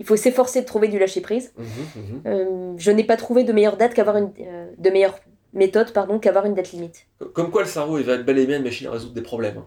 Il 0.00 0.06
faut 0.06 0.16
s'efforcer 0.16 0.62
de 0.62 0.66
trouver 0.66 0.88
du 0.88 0.98
lâcher-prise. 0.98 1.52
Mhm, 1.56 2.22
euh, 2.26 2.72
je 2.78 2.90
n'ai 2.90 3.04
pas 3.04 3.16
trouvé 3.16 3.44
de 3.44 3.52
meilleure 3.52 3.76
date 3.76 3.92
qu'avoir 3.92 4.16
une... 4.16 4.30
De 4.78 4.90
meilleure 4.90 5.18
méthode 5.56 5.92
pardon, 5.92 6.18
qu'avoir 6.18 6.46
une 6.46 6.54
date 6.54 6.72
limite. 6.72 7.06
Comme 7.32 7.50
quoi 7.50 7.62
le 7.62 7.68
cerveau, 7.68 7.98
il 7.98 8.04
va 8.04 8.14
être 8.14 8.24
bel 8.24 8.38
et 8.38 8.46
bien 8.46 8.58
une 8.58 8.64
machine 8.64 8.86
à 8.86 8.92
résoudre 8.92 9.14
des 9.14 9.22
problèmes. 9.22 9.62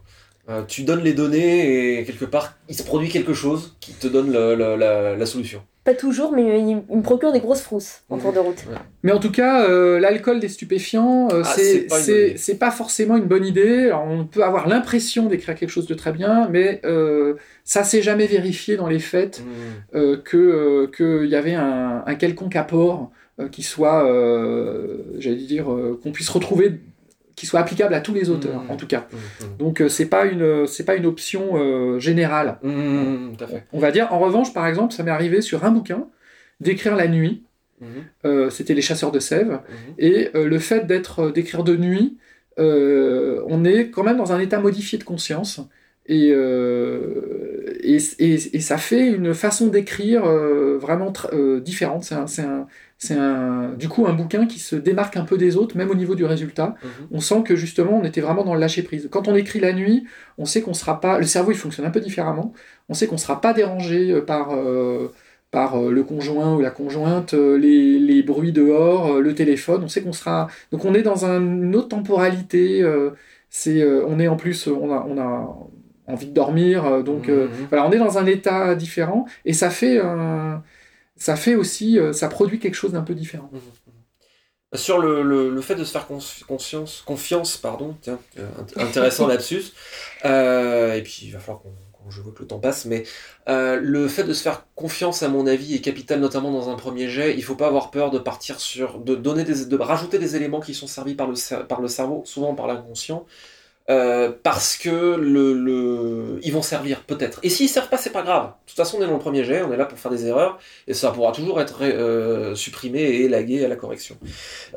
Euh, 0.50 0.64
tu 0.68 0.84
donnes 0.84 1.04
les 1.04 1.14
données 1.14 2.00
et 2.00 2.04
quelque 2.06 2.26
part, 2.26 2.58
il 2.70 2.76
se 2.76 2.82
produit 2.82 3.10
quelque 3.10 3.34
chose 3.34 3.76
qui 3.80 3.94
te 3.94 4.08
donne 4.08 4.32
la, 4.32 5.26
solution. 5.28 5.62
Pas 5.84 5.94
toujours, 5.94 6.32
mais 6.32 6.60
il, 6.60 6.76
me 6.76 7.02
procure 7.02 7.32
des 7.32 7.40
grosses 7.40 7.62
frousses 7.62 8.02
en 8.10 8.18
cours 8.18 8.34
de 8.34 8.40
route. 8.40 8.66
Mais 9.04 9.12
en 9.12 9.20
tout 9.20 9.32
cas, 9.32 9.70
euh, 9.70 10.00
l'alcool 10.00 10.40
des 10.40 10.50
stupéfiants, 10.50 11.28
euh, 11.32 11.44
ah, 11.46 11.56
c'est 12.36 12.56
pas, 12.56 12.72
forcément 12.72 13.16
une 13.16 13.26
bonne 13.26 13.46
idée. 13.46 13.92
on 13.94 14.26
peut 14.26 14.44
avoir 14.44 14.68
l'impression 14.68 15.28
d'écrire 15.28 15.54
quelque 15.54 15.70
chose 15.70 15.88
de 15.88 15.94
très 15.94 16.12
bien, 16.12 16.48
mais 16.50 16.82
ça 17.64 17.84
s'est 17.84 18.02
jamais 18.02 18.26
vérifié 18.26 18.76
dans 18.76 18.88
les 18.88 19.00
faits 19.00 19.44
mmh. 19.44 20.24
qu'il 20.28 21.30
y 21.30 21.36
avait 21.36 21.56
un, 21.56 22.04
un 22.08 22.16
quelconque 22.16 22.56
apport 22.56 23.12
qui 23.52 23.64
soit, 23.64 24.06
j'allais 25.18 25.36
dire, 25.38 25.66
qu'on 26.02 26.12
puisse 26.12 26.30
retrouver 26.30 26.80
qui 27.40 27.46
soit 27.46 27.62
applicable 27.62 27.94
à 27.94 28.02
tous 28.02 28.14
les 28.14 28.30
auteurs, 28.30 28.64
mmh. 28.64 28.70
en 28.72 28.76
tout 28.76 28.86
cas. 28.86 29.08
Mmh, 29.10 29.16
mmh. 29.16 29.58
Donc 29.60 29.82
euh, 29.82 29.88
c'est 29.88 30.08
pas 30.08 30.26
une 30.26 30.68
c'est 30.68 30.84
pas 30.84 30.96
une 30.96 31.06
option 31.06 31.52
euh, 31.54 31.98
générale. 31.98 32.60
On 32.64 33.80
va 33.80 33.92
dire. 33.92 34.12
En 34.12 34.20
revanche, 34.20 34.54
par 34.54 34.68
exemple, 34.68 34.94
ça 34.94 35.04
m'est 35.04 35.12
arrivé 35.12 35.42
sur 35.42 35.64
un 35.64 35.72
bouquin 35.72 36.06
d'écrire 36.60 36.98
la 36.98 37.08
nuit. 37.08 37.44
Euh, 38.26 38.50
c'était 38.50 38.74
les 38.74 38.82
chasseurs 38.82 39.14
de 39.14 39.20
sève 39.20 39.62
et 39.98 40.32
le 40.34 40.60
fait 40.60 40.86
d'être 40.86 41.32
d'écrire 41.32 41.64
de 41.64 41.78
nuit, 41.78 42.18
on 42.58 43.64
est 43.64 43.90
quand 43.90 44.04
même 44.04 44.18
dans 44.18 44.34
un 44.34 44.40
état 44.40 44.60
modifié 44.60 44.98
de 44.98 45.06
conscience. 45.06 45.62
Et, 46.08 46.30
et, 46.30 47.98
et, 48.20 48.60
ça 48.60 48.78
fait 48.78 49.08
une 49.08 49.34
façon 49.34 49.68
d'écrire 49.68 50.24
vraiment 50.26 51.14
différente. 51.62 52.04
C'est 52.04 52.42
un, 52.42 52.68
c'est 53.02 53.18
du 53.78 53.88
coup 53.88 54.06
un 54.08 54.14
bouquin 54.14 54.46
qui 54.46 54.60
se 54.60 54.76
démarque 54.76 55.16
un 55.16 55.24
peu 55.24 55.38
des 55.38 55.56
autres, 55.56 55.78
même 55.78 55.90
au 55.90 55.96
niveau 55.96 56.16
du 56.16 56.26
résultat. 56.26 56.76
Mhm. 56.84 57.08
On 57.12 57.20
sent 57.22 57.44
que 57.46 57.56
justement 57.56 57.98
on 57.98 58.04
était 58.04 58.20
vraiment 58.20 58.44
dans 58.44 58.54
le 58.54 58.60
lâcher 58.60 58.84
prise. 58.84 59.08
Quand 59.10 59.30
on 59.30 59.36
écrit 59.36 59.62
la 59.62 59.72
nuit, 59.72 60.06
on 60.38 60.44
sait 60.44 60.62
qu'on 60.62 60.74
sera 60.74 61.00
pas, 61.00 61.18
le 61.18 61.26
cerveau 61.26 61.52
il 61.52 61.58
fonctionne 61.58 61.86
un 61.86 61.92
peu 61.92 62.02
différemment. 62.02 62.54
On 62.90 62.94
sait 62.94 63.08
qu'on 63.08 63.18
sera 63.18 63.40
pas 63.40 63.54
dérangé 63.54 64.12
euh, 64.12 64.22
par 64.22 64.50
euh, 64.52 65.14
par 65.50 65.80
euh, 65.80 65.92
le 65.92 66.04
conjoint 66.04 66.56
ou 66.56 66.60
la 66.60 66.72
conjointe, 66.72 67.34
les, 67.34 68.00
les 68.00 68.22
bruits 68.22 68.52
dehors, 68.52 69.22
le 69.22 69.34
téléphone. 69.34 69.82
On 69.86 69.88
sait 69.88 70.02
qu'on 70.02 70.14
sera, 70.14 70.50
donc 70.74 70.84
on 70.84 70.94
est 70.94 71.02
dans 71.02 71.26
une 71.26 71.76
autre 71.78 71.88
temporalité. 71.88 72.86
c'est, 73.50 73.82
on 74.06 74.20
est 74.20 74.28
en 74.28 74.36
plus, 74.36 74.68
on 74.68 74.92
a, 74.94 75.08
on 75.10 75.18
a 75.18 75.58
envie 76.06 76.28
de 76.28 76.34
dormir, 76.34 77.04
donc 77.04 77.30
mhm. 77.30 77.48
voilà, 77.70 77.88
on 77.88 77.92
est 77.92 77.98
dans 77.98 78.18
un 78.18 78.26
état 78.26 78.76
différent 78.76 79.26
et 79.46 79.54
ça 79.54 79.70
fait 79.70 80.00
un 80.00 80.62
ça 81.20 81.36
fait 81.36 81.56
aussi, 81.56 82.00
euh, 82.00 82.14
ça 82.14 82.30
produit 82.30 82.60
quelque 82.60 82.76
chose 82.76 82.94
d'un 82.94 83.02
peu 83.04 83.14
différent. 83.14 83.50
Mmh, 83.52 83.58
mmh. 83.58 84.78
Sur 84.78 85.00
le, 85.00 85.24
le, 85.24 85.62
fait 85.62 85.76
de 85.76 85.84
se 85.84 85.92
faire 85.92 86.08
conscience, 86.48 87.04
confiance, 87.06 87.58
pardon, 87.58 87.98
tiens, 88.02 88.20
euh, 88.38 88.48
intéressant 88.76 89.26
lapsus, 89.28 89.74
euh, 90.26 90.94
et 90.94 91.02
puis 91.02 91.22
il 91.24 91.32
va 91.32 91.40
falloir 91.40 91.62
qu'on 91.62 91.74
je 92.10 92.22
vois 92.22 92.32
que 92.32 92.42
le 92.42 92.48
temps 92.48 92.60
passe, 92.60 92.86
mais 92.86 93.04
le 93.46 94.08
fait 94.08 94.24
de 94.24 94.34
se 94.34 94.42
faire 94.42 94.66
confiance, 94.74 95.22
à 95.22 95.28
mon 95.28 95.46
avis, 95.46 95.76
est 95.76 95.82
capital, 95.82 96.20
notamment 96.20 96.52
dans 96.52 96.70
un 96.70 96.76
premier 96.76 97.08
jet. 97.08 97.36
Il 97.36 97.44
faut 97.44 97.54
pas 97.54 97.68
avoir 97.68 97.92
peur 97.92 98.10
de 98.10 98.18
partir 98.18 98.60
sur, 98.60 99.00
de 99.00 99.14
donner 99.14 99.44
des, 99.44 99.66
de 99.66 99.78
rajouter 99.78 100.18
des 100.18 100.36
éléments 100.36 100.60
qui 100.60 100.74
sont 100.74 100.88
servis 100.88 101.14
par 101.14 101.28
le, 101.28 101.64
par 101.66 101.82
le 101.82 101.88
cerveau, 101.88 102.24
souvent 102.26 102.56
par 102.56 102.66
l'inconscient, 102.66 103.28
euh, 103.90 104.32
parce 104.44 104.78
que 104.78 105.16
le, 105.16 106.40
ils 106.44 106.54
vont 106.54 106.62
servir 106.62 107.02
peut-être. 107.06 107.40
Et 107.42 107.50
s'ils 107.50 107.70
servent 107.70 107.90
pas, 107.90 107.98
c'est 107.98 108.12
pas 108.12 108.22
grave. 108.22 108.46
De 108.46 108.68
toute 108.68 108.78
façon, 108.78 108.98
on 109.00 109.02
est 109.02 109.08
dans 109.08 109.14
le 109.14 109.20
premier 109.20 109.44
jet, 109.44 109.64
on 109.64 109.74
est 109.74 109.78
là 109.78 109.86
pour 109.86 109.98
faire 109.98 110.12
des 110.12 110.28
erreurs, 110.28 110.60
et 110.86 110.94
ça 110.94 111.10
pourra 111.10 111.32
toujours 111.32 111.60
être 111.60 111.80
euh, 111.82 112.54
supprimé 112.54 113.00
et 113.00 113.24
élagué 113.24 113.66
à 113.66 113.68
la 113.68 113.76
correction. 113.76 114.16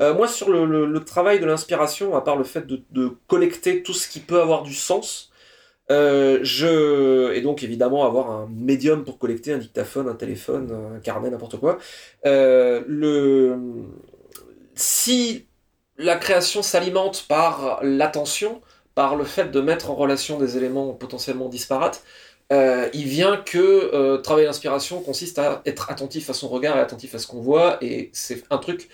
Euh, 0.01 0.15
moi, 0.15 0.27
sur 0.27 0.49
le, 0.49 0.99
travail 1.03 1.39
de 1.39 1.45
l'inspiration, 1.45 2.15
à 2.15 2.21
part 2.21 2.37
le 2.37 2.43
fait 2.43 2.65
de, 2.65 3.09
collecter 3.27 3.83
tout 3.83 3.93
ce 3.93 4.07
qui 4.07 4.19
peut 4.19 4.41
avoir 4.41 4.63
du 4.63 4.73
sens, 4.73 5.29
je 5.89 7.31
et 7.33 7.41
donc 7.41 7.61
évidemment 7.61 8.05
avoir 8.07 8.31
un 8.31 8.49
médium 8.49 9.03
pour 9.03 9.19
collecter 9.19 9.53
un 9.53 9.59
dictaphone, 9.59 10.07
un 10.07 10.15
téléphone, 10.15 10.95
un 10.95 10.99
carnet, 10.99 11.29
n'importe 11.29 11.59
quoi. 11.59 11.77
si 14.73 15.45
la 15.97 16.15
création 16.15 16.63
s'alimente 16.63 17.25
par 17.27 17.79
l'attention, 17.83 18.61
par 18.95 19.15
le 19.15 19.23
fait 19.23 19.51
de 19.51 19.61
mettre 19.61 19.89
en 19.89 19.95
relation 19.95 20.37
des 20.37 20.57
éléments 20.57 20.93
potentiellement 20.93 21.49
disparates, 21.49 22.03
euh, 22.51 22.89
il 22.93 23.05
vient 23.05 23.37
que 23.37 23.57
euh, 23.57 24.17
travailler 24.17 24.45
l'inspiration 24.45 25.01
consiste 25.01 25.39
à 25.39 25.61
être 25.65 25.89
attentif 25.89 26.29
à 26.29 26.33
son 26.33 26.49
regard 26.49 26.77
et 26.77 26.79
attentif 26.79 27.15
à 27.15 27.19
ce 27.19 27.27
qu'on 27.27 27.41
voit, 27.41 27.77
et 27.81 28.09
c'est 28.13 28.43
un 28.49 28.57
truc. 28.57 28.89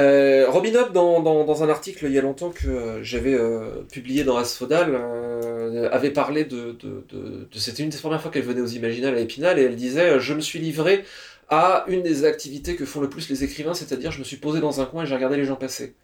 Euh, 0.00 0.46
Robin 0.48 0.74
Hood, 0.74 0.92
dans, 0.92 1.62
un 1.62 1.68
article 1.68 2.06
il 2.06 2.12
y 2.12 2.18
a 2.18 2.22
longtemps 2.22 2.50
que 2.50 3.00
j'avais 3.02 3.38
publié 3.92 4.24
dans 4.24 4.36
Asphodal, 4.36 4.98
avait 5.92 6.10
parlé 6.10 6.44
de. 6.44 6.76
C'était 7.54 7.84
une 7.84 7.90
des 7.90 7.98
premières 7.98 8.20
fois 8.20 8.30
qu'elle 8.32 8.42
venait 8.42 8.60
aux 8.62 8.66
Imaginales 8.66 9.14
à 9.14 9.20
Épinal, 9.20 9.58
et 9.58 9.62
elle 9.62 9.76
disait 9.76 10.18
Je 10.18 10.34
me 10.34 10.40
suis 10.40 10.58
livré 10.58 11.04
à 11.48 11.84
une 11.88 12.02
des 12.02 12.24
activités 12.24 12.74
que 12.74 12.84
font 12.84 13.00
le 13.00 13.08
plus 13.08 13.28
les 13.28 13.44
écrivains, 13.44 13.74
c'est-à-dire 13.74 14.10
je 14.10 14.18
me 14.18 14.24
suis 14.24 14.38
posé 14.38 14.60
dans 14.60 14.80
un 14.80 14.86
coin 14.86 15.04
et 15.04 15.06
j'ai 15.06 15.14
regardé 15.14 15.36
les 15.36 15.44
gens 15.44 15.56
passer. 15.56 15.94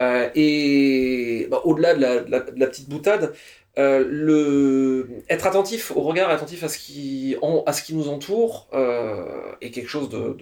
Euh, 0.00 0.30
et 0.34 1.48
bah, 1.50 1.60
au-delà 1.64 1.94
de, 1.94 2.30
la, 2.30 2.66
petite 2.66 2.88
boutade, 2.88 3.34
euh, 3.78 5.04
être 5.28 5.46
attentif 5.46 5.90
au 5.92 6.02
regard, 6.02 6.30
attentif 6.30 6.62
à 6.64 6.68
ce 6.68 6.78
qui, 6.78 7.36
à 7.66 7.72
ce 7.72 7.82
qui 7.82 7.94
nous 7.94 8.08
entoure, 8.08 8.68
euh, 8.72 9.52
est 9.60 9.70
quelque 9.70 9.88
chose 9.88 10.08
de, 10.08 10.36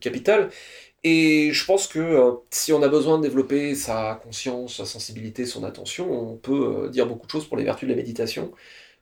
capital. 0.00 0.50
Et 1.04 1.52
je 1.52 1.64
pense 1.64 1.86
que 1.86 2.32
si 2.50 2.72
on 2.72 2.82
a 2.82 2.88
besoin 2.88 3.18
de 3.18 3.22
développer 3.22 3.74
sa 3.76 4.20
conscience, 4.22 4.76
sa 4.78 4.84
sensibilité, 4.84 5.46
son 5.46 5.62
attention, 5.64 6.32
on 6.32 6.36
peut 6.36 6.88
dire 6.90 7.06
beaucoup 7.06 7.26
de 7.26 7.30
choses 7.30 7.46
pour 7.46 7.56
les 7.56 7.64
vertus 7.64 7.88
de 7.88 7.92
la 7.94 7.96
méditation, 7.96 8.52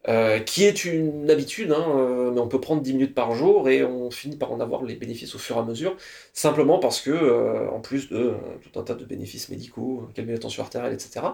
euh, 0.09 0.39
qui 0.41 0.65
est 0.65 0.85
une 0.85 1.31
habitude, 1.31 1.73
hein, 1.73 2.31
mais 2.33 2.41
on 2.41 2.49
peut 2.49 2.61
prendre 2.61 2.83
10 2.83 2.93
minutes 2.95 3.15
par 3.15 3.35
jour 3.35 3.69
et 3.69 3.85
on 3.85 4.11
finit 4.11 4.37
par 4.37 4.53
en 4.53 4.61
avoir 4.61 4.85
les 4.85 4.95
bénéfices 4.95 5.35
au 5.35 5.39
fur 5.39 5.57
et 5.57 5.59
à 5.61 5.65
mesure, 5.65 5.97
simplement 6.33 6.79
parce 6.79 7.01
que, 7.01 7.69
en 7.71 7.81
plus 7.81 8.09
de 8.09 8.35
tout 8.63 8.79
un 8.79 8.83
tas 8.83 8.95
de 8.95 9.05
bénéfices 9.05 9.49
médicaux, 9.49 10.09
calmer 10.15 10.33
la 10.33 10.39
tension 10.39 10.63
artérielle, 10.63 10.95
etc., 10.95 11.27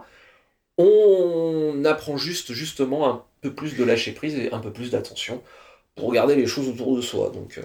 on 0.78 1.84
apprend 1.84 2.16
juste 2.16 2.52
justement 2.52 3.08
un 3.08 3.24
peu 3.42 3.54
plus 3.54 3.76
de 3.76 3.84
lâcher 3.84 4.12
prise 4.12 4.36
et 4.36 4.52
un 4.52 4.58
peu 4.58 4.72
plus 4.72 4.90
d'attention 4.90 5.42
pour 5.94 6.08
regarder 6.08 6.34
les 6.34 6.46
choses 6.46 6.68
autour 6.68 6.96
de 6.96 7.02
soi. 7.02 7.30
Donc, 7.30 7.60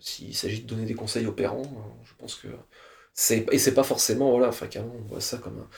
s'il 0.00 0.34
s'agit 0.34 0.62
de 0.62 0.66
donner 0.66 0.84
des 0.84 0.94
conseils 0.94 1.26
opérants, 1.26 1.62
euh, 1.62 2.04
je 2.04 2.12
pense 2.18 2.36
que 2.36 2.48
c'est 3.12 3.46
et 3.52 3.58
c'est 3.58 3.74
pas 3.74 3.82
forcément 3.82 4.30
voilà, 4.30 4.48
enfin 4.48 4.68
on 4.76 5.08
voit 5.08 5.20
ça 5.20 5.38
comme 5.38 5.58
un, 5.58 5.68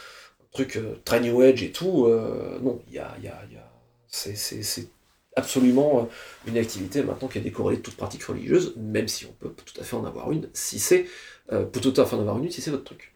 truc 0.53 0.77
euh, 0.77 1.01
très 1.05 1.21
new 1.21 1.41
age 1.41 1.63
et 1.63 1.73
tout. 1.73 2.07
Euh, 2.07 2.59
non, 2.61 2.83
il 2.89 2.95
y 2.95 2.99
a, 2.99 3.17
y 3.23 3.29
a 3.29 3.68
c'est 4.09 4.89
absolument 5.37 6.09
une 6.47 6.59
activité 6.59 7.03
maintenant 7.03 7.29
qui 7.29 7.39
est 7.39 7.43
décorrélée 7.43 7.79
de 7.79 7.83
toute 7.83 7.97
pratique 7.97 8.25
religieuse, 8.25 8.75
même 8.77 9.09
si 9.09 9.27
on 9.27 9.33
peut 9.33 9.53
tout 9.65 9.81
à 9.81 9.85
fait 9.85 9.97
en 9.97 10.05
avoir 10.05 10.33
une, 10.33 10.49
si 10.53 10.79
c'est 10.79 11.07
peut 11.49 11.81
tout 11.81 11.95
à 11.97 12.05
fait 12.05 12.17
en 12.17 12.21
avoir 12.21 12.39
une 12.39 12.51
si 12.51 12.61
c'est 12.61 12.71
votre 12.71 12.85
truc. 12.85 13.15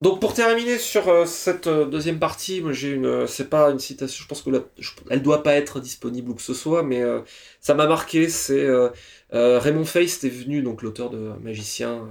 Donc 0.00 0.20
pour 0.20 0.34
terminer 0.34 0.78
sur 0.78 1.26
cette 1.26 1.68
deuxième 1.68 2.18
partie, 2.18 2.62
j'ai 2.72 2.90
une, 2.90 3.26
c'est 3.26 3.48
pas 3.48 3.70
une 3.70 3.78
citation, 3.78 4.22
je 4.22 4.28
pense 4.28 4.42
que 4.42 4.50
elle 5.10 5.22
doit 5.22 5.42
pas 5.42 5.54
être 5.54 5.80
disponible 5.80 6.30
ou 6.30 6.34
que 6.34 6.42
ce 6.42 6.54
soit, 6.54 6.82
mais 6.82 7.02
ça 7.60 7.74
m'a 7.74 7.86
marqué. 7.86 8.28
C'est 8.28 8.66
euh, 9.34 9.58
Raymond 9.58 9.84
Feist 9.84 10.22
est 10.24 10.28
venu, 10.28 10.62
donc 10.62 10.82
l'auteur 10.82 11.10
de 11.10 11.32
Magicien, 11.42 12.08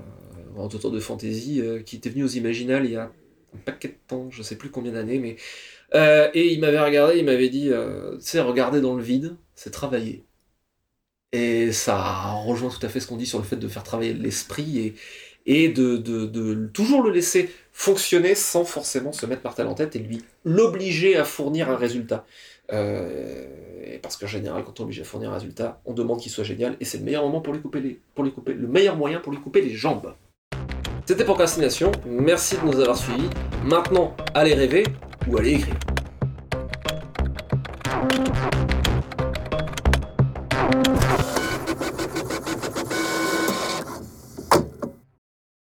euh, 0.58 0.62
auteur 0.62 0.92
de 0.92 1.00
fantasy, 1.00 1.62
euh, 1.62 1.82
qui 1.82 1.96
était 1.96 2.10
venu 2.10 2.26
aux 2.26 2.28
Imaginales 2.28 2.86
il 2.86 2.92
y 2.92 2.96
a 2.98 3.12
un 3.56 3.58
paquet 3.64 3.88
de 3.88 3.98
temps, 4.08 4.30
je 4.30 4.44
sais 4.44 4.58
plus 4.58 4.70
combien 4.70 4.92
d'années, 4.92 5.20
mais 5.20 5.38
et 5.94 6.54
il 6.54 6.60
m'avait 6.60 6.80
regardé, 6.80 7.20
il 7.20 7.26
m'avait 7.26 7.50
dit, 7.50 7.70
tu 7.70 8.18
sais, 8.20 8.40
regarder 8.42 8.82
dans 8.82 8.96
le 8.96 9.04
vide, 9.04 9.36
c'est 9.56 9.72
travailler. 9.72 10.24
Et 11.34 11.72
ça 11.72 12.34
rejoint 12.46 12.70
tout 12.70 12.86
à 12.86 12.90
fait 12.90 13.00
ce 13.00 13.08
qu'on 13.08 13.18
dit 13.18 13.26
sur 13.26 13.40
le 13.40 13.44
fait 13.44 13.56
de 13.56 13.68
faire 13.68 13.84
travailler 13.84 14.14
l'esprit 14.14 14.94
et, 15.48 15.70
de, 15.70 16.68
toujours 16.74 17.02
le 17.02 17.12
laisser 17.12 17.50
fonctionner 17.72 18.36
sans 18.36 18.66
forcément 18.66 19.12
se 19.12 19.26
mettre 19.26 19.42
par 19.42 19.60
en 19.68 19.74
tête 19.74 19.96
et 19.96 20.00
lui 20.00 20.22
l'obliger 20.46 21.18
à 21.18 21.26
fournir 21.26 21.72
un 21.72 21.76
résultat. 21.76 22.26
Euh, 22.72 23.46
parce 24.02 24.16
qu'en 24.16 24.28
général, 24.28 24.64
quand 24.64 24.80
on 24.80 24.84
est 24.84 24.86
obligé 24.86 25.02
à 25.02 25.06
fournir 25.06 25.32
un 25.32 25.34
résultat, 25.34 25.82
on 25.86 25.94
demande 25.94 26.20
qu'il 26.20 26.32
soit 26.32 26.44
génial, 26.44 26.78
et 26.80 26.86
c'est 26.86 27.00
le 27.00 27.04
meilleur 27.04 27.24
moment 27.24 27.42
pour 27.42 27.54
lui 27.54 27.62
couper 27.62 27.82
les, 27.82 28.00
pour 28.14 28.24
lui 28.24 28.32
couper, 28.32 28.54
le 28.54 28.68
meilleur 28.68 28.96
moyen 28.96 29.20
pour 29.20 29.34
lui 29.34 29.42
couper 29.42 29.62
les 29.62 29.74
jambes. 29.74 30.14
C'était 31.06 31.26
Procrastination, 31.26 31.92
merci 32.06 32.56
de 32.58 32.62
nous 32.62 32.80
avoir 32.80 32.96
suivis. 32.96 33.30
Maintenant, 33.66 34.16
allez 34.34 34.54
rêver 34.54 34.86
ou 35.28 35.38
allez 35.38 35.54
écrire. 35.54 35.93